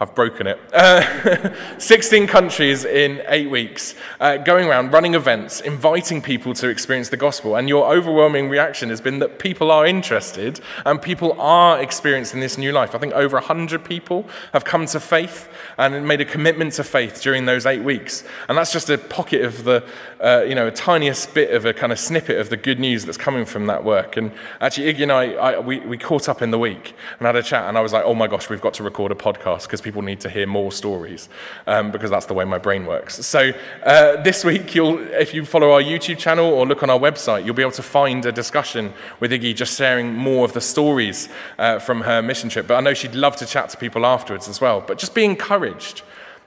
I've 0.00 0.14
broken 0.14 0.46
it. 0.46 0.58
Uh, 0.72 1.54
16 1.78 2.26
countries 2.26 2.84
in 2.84 3.22
eight 3.28 3.48
weeks, 3.48 3.94
uh, 4.20 4.38
going 4.38 4.68
around 4.68 4.92
running 4.92 5.14
events, 5.14 5.60
inviting 5.60 6.20
people 6.20 6.52
to 6.54 6.68
experience 6.68 7.10
the 7.10 7.16
gospel. 7.16 7.54
And 7.56 7.68
your 7.68 7.92
overwhelming 7.92 8.48
reaction 8.48 8.90
has 8.90 9.00
been 9.00 9.20
that 9.20 9.38
people 9.38 9.70
are 9.70 9.86
interested 9.86 10.60
and 10.84 11.00
people 11.00 11.40
are 11.40 11.80
experiencing 11.80 12.40
this 12.40 12.58
new 12.58 12.72
life. 12.72 12.94
I 12.94 12.98
think 12.98 13.12
over 13.12 13.36
100 13.36 13.84
people 13.84 14.26
have 14.52 14.64
come 14.64 14.86
to 14.86 14.98
faith 14.98 15.48
and 15.78 16.06
made 16.06 16.20
a 16.20 16.24
commitment 16.24 16.72
to 16.74 16.84
faith 16.84 17.22
during 17.22 17.46
those 17.46 17.64
eight 17.64 17.84
weeks. 17.84 18.24
And 18.48 18.58
that's 18.58 18.72
just 18.72 18.90
a 18.90 18.98
pocket 18.98 19.42
of 19.44 19.62
the, 19.62 19.84
uh, 20.20 20.44
you 20.46 20.56
know, 20.56 20.66
a 20.66 20.72
tiniest 20.72 21.34
bit 21.34 21.54
of 21.54 21.64
a 21.64 21.72
kind 21.72 21.92
of 21.92 22.00
snippet 22.00 22.38
of 22.38 22.50
the 22.50 22.56
good 22.56 22.80
news 22.80 23.04
that's 23.04 23.18
coming 23.18 23.44
from 23.44 23.66
that 23.66 23.84
work. 23.84 24.16
And 24.16 24.32
actually, 24.60 24.92
Iggy 24.92 25.02
and 25.02 25.12
I, 25.12 25.32
I 25.34 25.58
we, 25.60 25.80
we 25.80 25.98
caught 25.98 26.28
up 26.28 26.42
in 26.42 26.50
the 26.50 26.58
week 26.58 26.94
and 27.18 27.26
had 27.26 27.36
a 27.36 27.42
chat, 27.42 27.68
and 27.68 27.78
I 27.78 27.80
was 27.80 27.92
like, 27.92 28.04
oh 28.04 28.14
my 28.14 28.26
gosh, 28.26 28.50
we've 28.50 28.60
got 28.60 28.74
to 28.74 28.82
record 28.82 29.12
a 29.12 29.14
podcast 29.14 29.62
because 29.62 29.80
people 29.80 29.93
need 30.02 30.20
to 30.20 30.30
hear 30.30 30.46
more 30.46 30.72
stories 30.72 31.28
um, 31.66 31.90
because 31.90 32.10
that's 32.10 32.26
the 32.26 32.34
way 32.34 32.44
my 32.44 32.58
brain 32.58 32.86
works. 32.86 33.24
So 33.26 33.52
uh, 33.82 34.22
this 34.22 34.44
week, 34.44 34.74
if 34.76 35.34
you 35.34 35.44
follow 35.44 35.72
our 35.72 35.82
YouTube 35.82 36.18
channel 36.18 36.46
or 36.46 36.66
look 36.66 36.82
on 36.82 36.90
our 36.90 36.98
website, 36.98 37.44
you'll 37.44 37.54
be 37.54 37.62
able 37.62 37.72
to 37.72 37.82
find 37.82 38.24
a 38.26 38.32
discussion 38.32 38.92
with 39.20 39.30
Iggy 39.30 39.54
just 39.54 39.76
sharing 39.76 40.14
more 40.14 40.44
of 40.44 40.52
the 40.52 40.60
stories 40.60 41.28
uh, 41.58 41.78
from 41.78 42.02
her 42.02 42.22
mission 42.22 42.48
trip. 42.48 42.66
But 42.66 42.76
I 42.76 42.80
know 42.80 42.94
she'd 42.94 43.14
love 43.14 43.36
to 43.36 43.46
chat 43.46 43.68
to 43.70 43.76
people 43.76 44.04
afterwards 44.06 44.48
as 44.48 44.60
well. 44.60 44.80
But 44.80 44.98
just 44.98 45.14
be 45.14 45.24
encouraged. 45.24 46.02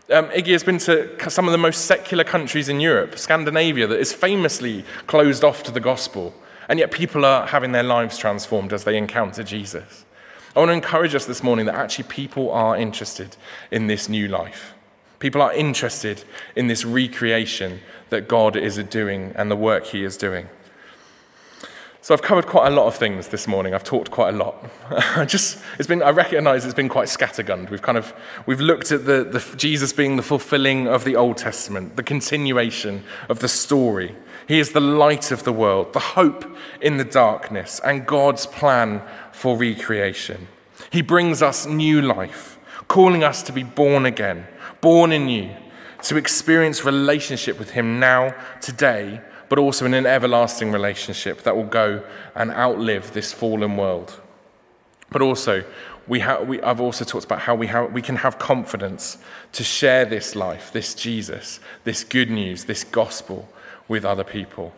Um, 0.10 0.26
Iggy 0.30 0.54
has 0.54 0.64
been 0.64 0.78
to 0.80 1.30
some 1.30 1.48
of 1.48 1.52
the 1.52 1.58
most 1.58 1.86
secular 1.86 2.24
countries 2.24 2.70
in 2.70 2.80
Europe, 2.80 3.18
Scandinavia, 3.18 3.88
that 3.88 4.00
is 4.00 4.14
famously 4.14 4.86
closed 5.06 5.44
off 5.44 5.64
to 5.64 5.72
the 5.72 5.82
gospel. 5.82 6.34
And 6.70 6.80
yet 6.80 6.92
people 6.92 7.26
are 7.26 7.48
having 7.48 7.72
their 7.72 7.84
lives 7.84 8.18
transformed 8.18 8.74
as 8.74 8.84
they 8.84 8.98
encounter 8.98 9.44
Jesus. 9.44 10.06
I 10.58 10.60
want 10.60 10.70
to 10.70 10.74
encourage 10.74 11.14
us 11.14 11.28
this 11.28 11.44
morning 11.44 11.68
that 11.68 11.76
actually 11.76 12.06
people 12.06 12.50
are 12.50 12.76
interested 12.76 13.38
in 13.70 13.86
this 13.86 14.10
new 14.10 14.28
life. 14.28 14.74
People 15.20 15.40
are 15.40 15.54
interested 15.54 16.24
in 16.56 16.66
this 16.66 16.84
recreation 16.84 17.82
that 18.10 18.28
God 18.28 18.56
is 18.56 18.78
doing 18.86 19.34
and 19.36 19.52
the 19.52 19.56
work 19.56 19.86
He 19.86 20.04
is 20.04 20.18
doing. 20.18 20.50
So 22.08 22.14
I've 22.14 22.22
covered 22.22 22.46
quite 22.46 22.68
a 22.68 22.74
lot 22.74 22.88
of 22.88 22.96
things 22.96 23.28
this 23.28 23.50
morning. 23.50 23.74
I've 23.74 23.84
talked 23.84 24.12
quite 24.12 24.34
a 24.34 24.38
lot. 24.38 24.64
I 25.18 25.26
just, 25.26 25.62
it's 25.78 25.90
been, 25.90 26.02
I 26.02 26.12
recognise 26.12 26.64
it's 26.64 26.74
been 26.74 26.88
quite 26.88 27.10
scattergunned. 27.10 27.70
We've 27.70 27.82
kind 27.82 27.98
of, 27.98 28.14
we've 28.46 28.62
looked 28.62 28.94
at 28.94 29.06
the, 29.06 29.26
the 29.26 29.44
Jesus 29.58 29.92
being 29.92 30.16
the 30.16 30.24
fulfilling 30.24 30.88
of 30.88 31.04
the 31.04 31.18
Old 31.18 31.36
Testament, 31.36 31.98
the 31.98 32.04
continuation 32.04 33.04
of 33.28 33.40
the 33.40 33.50
story. 33.50 34.16
He 34.48 34.58
is 34.58 34.72
the 34.72 34.80
light 34.80 35.32
of 35.32 35.44
the 35.44 35.52
world, 35.52 35.92
the 35.92 36.00
hope 36.00 36.46
in 36.80 36.96
the 36.96 37.04
darkness, 37.04 37.82
and 37.84 38.06
God's 38.06 38.46
plan 38.46 39.02
for 39.34 39.58
recreation. 39.58 40.48
He 40.90 41.02
brings 41.02 41.42
us 41.42 41.66
new 41.66 42.02
life, 42.02 42.58
calling 42.88 43.26
us 43.26 43.44
to 43.44 43.52
be 43.52 43.64
born 43.64 44.06
again, 44.06 44.48
born 44.80 45.12
anew, 45.12 45.50
to 46.04 46.16
experience 46.16 46.86
relationship 46.86 47.60
with 47.60 47.72
Him 47.72 48.00
now, 48.00 48.34
today, 48.62 49.20
but 49.50 49.60
also 49.60 49.86
in 49.86 49.94
an 49.94 50.06
everlasting 50.06 50.72
relationship 50.72 51.44
that 51.44 51.56
will 51.56 51.64
go 51.64 52.04
and 52.36 52.52
outlive 52.52 53.14
this 53.14 53.34
fallen 53.34 53.78
world. 53.78 54.20
But 55.10 55.22
also, 55.22 55.64
we 56.08 56.20
ha- 56.20 56.42
we, 56.42 56.62
I've 56.62 56.82
also 56.82 57.06
talked 57.06 57.26
about 57.26 57.40
how 57.40 57.56
we, 57.56 57.68
ha- 57.68 57.86
we 57.86 58.02
can 58.02 58.18
have 58.18 58.40
confidence 58.40 59.18
to 59.54 59.64
share 59.64 60.06
this 60.06 60.36
life, 60.36 60.72
this 60.72 60.94
Jesus, 60.94 61.60
this 61.84 62.04
good 62.04 62.30
news, 62.30 62.66
this 62.66 62.84
gospel 62.84 63.48
with 63.88 64.04
other 64.06 64.24
people. 64.24 64.74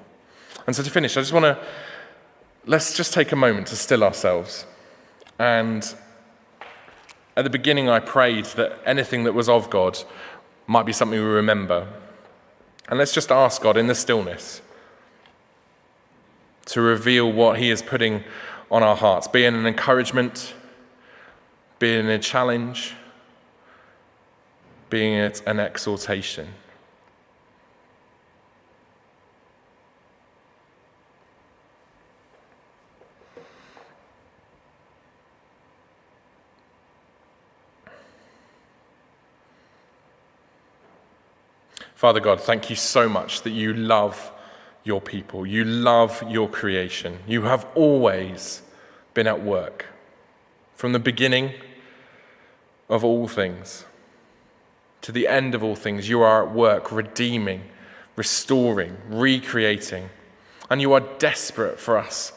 And 0.67 0.75
so 0.75 0.83
to 0.83 0.89
finish, 0.89 1.17
I 1.17 1.21
just 1.21 1.33
want 1.33 1.45
to 1.45 1.57
let's 2.65 2.95
just 2.95 3.13
take 3.13 3.31
a 3.31 3.35
moment 3.35 3.67
to 3.67 3.75
still 3.75 4.03
ourselves. 4.03 4.65
And 5.37 5.83
at 7.35 7.43
the 7.43 7.49
beginning, 7.49 7.89
I 7.89 7.99
prayed 7.99 8.45
that 8.45 8.79
anything 8.85 9.23
that 9.23 9.33
was 9.33 9.49
of 9.49 9.69
God 9.69 9.97
might 10.67 10.85
be 10.85 10.93
something 10.93 11.19
we 11.19 11.25
remember. 11.25 11.87
And 12.89 12.97
let's 12.97 13.13
just 13.13 13.31
ask 13.31 13.61
God 13.61 13.77
in 13.77 13.85
the 13.85 13.95
stillness 13.95 14.61
to 16.65 16.81
reveal 16.81 17.31
what 17.31 17.59
He 17.59 17.69
is 17.69 17.81
putting 17.83 18.23
on 18.71 18.83
our 18.83 18.95
hearts, 18.95 19.27
be 19.27 19.45
it 19.45 19.53
an 19.53 19.65
encouragement, 19.65 20.53
being 21.77 22.07
a 22.07 22.19
challenge, 22.19 22.95
being 24.89 25.13
an 25.45 25.59
exhortation. 25.59 26.49
Father 41.99 42.21
God, 42.21 42.39
thank 42.39 42.69
you 42.69 42.77
so 42.77 43.09
much 43.09 43.41
that 43.41 43.49
you 43.49 43.73
love 43.73 44.31
your 44.85 45.01
people. 45.01 45.45
You 45.45 45.65
love 45.65 46.23
your 46.29 46.47
creation. 46.47 47.19
You 47.27 47.41
have 47.41 47.67
always 47.75 48.61
been 49.13 49.27
at 49.27 49.43
work 49.43 49.85
from 50.75 50.93
the 50.93 50.99
beginning 50.99 51.55
of 52.87 53.03
all 53.03 53.27
things 53.27 53.83
to 55.01 55.11
the 55.11 55.27
end 55.27 55.53
of 55.53 55.61
all 55.61 55.75
things. 55.75 56.07
You 56.07 56.21
are 56.21 56.47
at 56.47 56.55
work 56.55 56.89
redeeming, 56.89 57.63
restoring, 58.15 58.95
recreating. 59.09 60.09
And 60.69 60.79
you 60.79 60.93
are 60.93 61.01
desperate 61.01 61.81
for 61.81 61.97
us 61.97 62.31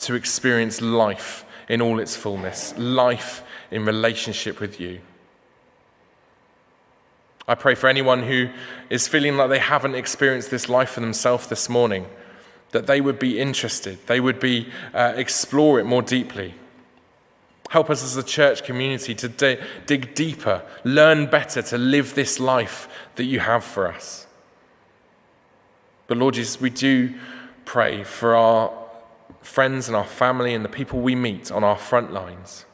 to 0.00 0.14
experience 0.14 0.82
life 0.82 1.46
in 1.70 1.80
all 1.80 2.00
its 2.00 2.14
fullness, 2.14 2.76
life 2.76 3.42
in 3.70 3.86
relationship 3.86 4.60
with 4.60 4.78
you. 4.78 5.00
I 7.48 7.54
pray 7.54 7.74
for 7.74 7.88
anyone 7.88 8.24
who 8.24 8.48
is 8.90 9.06
feeling 9.06 9.36
like 9.36 9.50
they 9.50 9.60
haven't 9.60 9.94
experienced 9.94 10.50
this 10.50 10.68
life 10.68 10.90
for 10.90 11.00
themselves 11.00 11.46
this 11.46 11.68
morning, 11.68 12.06
that 12.72 12.86
they 12.86 13.00
would 13.00 13.18
be 13.18 13.38
interested, 13.38 13.98
they 14.06 14.20
would 14.20 14.40
be 14.40 14.68
uh, 14.92 15.12
explore 15.16 15.78
it 15.78 15.84
more 15.84 16.02
deeply. 16.02 16.54
Help 17.70 17.90
us 17.90 18.02
as 18.02 18.16
a 18.16 18.22
church 18.22 18.64
community 18.64 19.14
to 19.14 19.28
d- 19.28 19.58
dig 19.86 20.14
deeper, 20.14 20.62
learn 20.84 21.26
better 21.26 21.62
to 21.62 21.78
live 21.78 22.14
this 22.14 22.38
life 22.38 22.88
that 23.16 23.24
you 23.24 23.40
have 23.40 23.64
for 23.64 23.88
us. 23.88 24.26
But 26.06 26.18
Lord 26.18 26.34
Jesus, 26.34 26.60
we 26.60 26.70
do 26.70 27.14
pray 27.64 28.04
for 28.04 28.36
our 28.36 28.72
friends 29.42 29.88
and 29.88 29.96
our 29.96 30.04
family 30.04 30.54
and 30.54 30.64
the 30.64 30.68
people 30.68 31.00
we 31.00 31.14
meet 31.14 31.50
on 31.50 31.64
our 31.64 31.76
front 31.76 32.12
lines. 32.12 32.64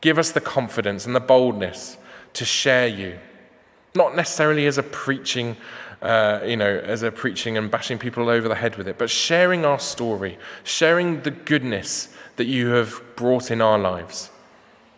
Give 0.00 0.18
us 0.18 0.32
the 0.32 0.40
confidence 0.40 1.06
and 1.06 1.14
the 1.14 1.20
boldness 1.20 1.96
to 2.34 2.44
share 2.44 2.86
you 2.86 3.18
not 3.94 4.16
necessarily 4.16 4.66
as 4.66 4.78
a 4.78 4.82
preaching, 4.82 5.56
uh, 6.02 6.40
you 6.44 6.56
know, 6.56 6.78
as 6.78 7.02
a 7.02 7.12
preaching 7.12 7.56
and 7.56 7.70
bashing 7.70 7.98
people 7.98 8.28
over 8.28 8.48
the 8.48 8.54
head 8.54 8.76
with 8.76 8.88
it, 8.88 8.98
but 8.98 9.08
sharing 9.08 9.64
our 9.64 9.78
story, 9.78 10.38
sharing 10.64 11.22
the 11.22 11.30
goodness 11.30 12.08
that 12.36 12.46
you 12.46 12.68
have 12.68 13.00
brought 13.14 13.50
in 13.50 13.60
our 13.60 13.78
lives, 13.78 14.30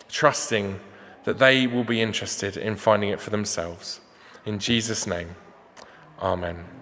trusting 0.09 0.81
that 1.25 1.39
they 1.39 1.67
will 1.67 1.85
be 1.85 2.01
interested 2.01 2.57
in 2.57 2.77
finding 2.77 3.11
it 3.11 3.21
for 3.21 3.31
themselves. 3.31 4.01
In 4.47 4.59
Jesus' 4.59 5.07
name, 5.07 5.35
amen. 6.21 6.76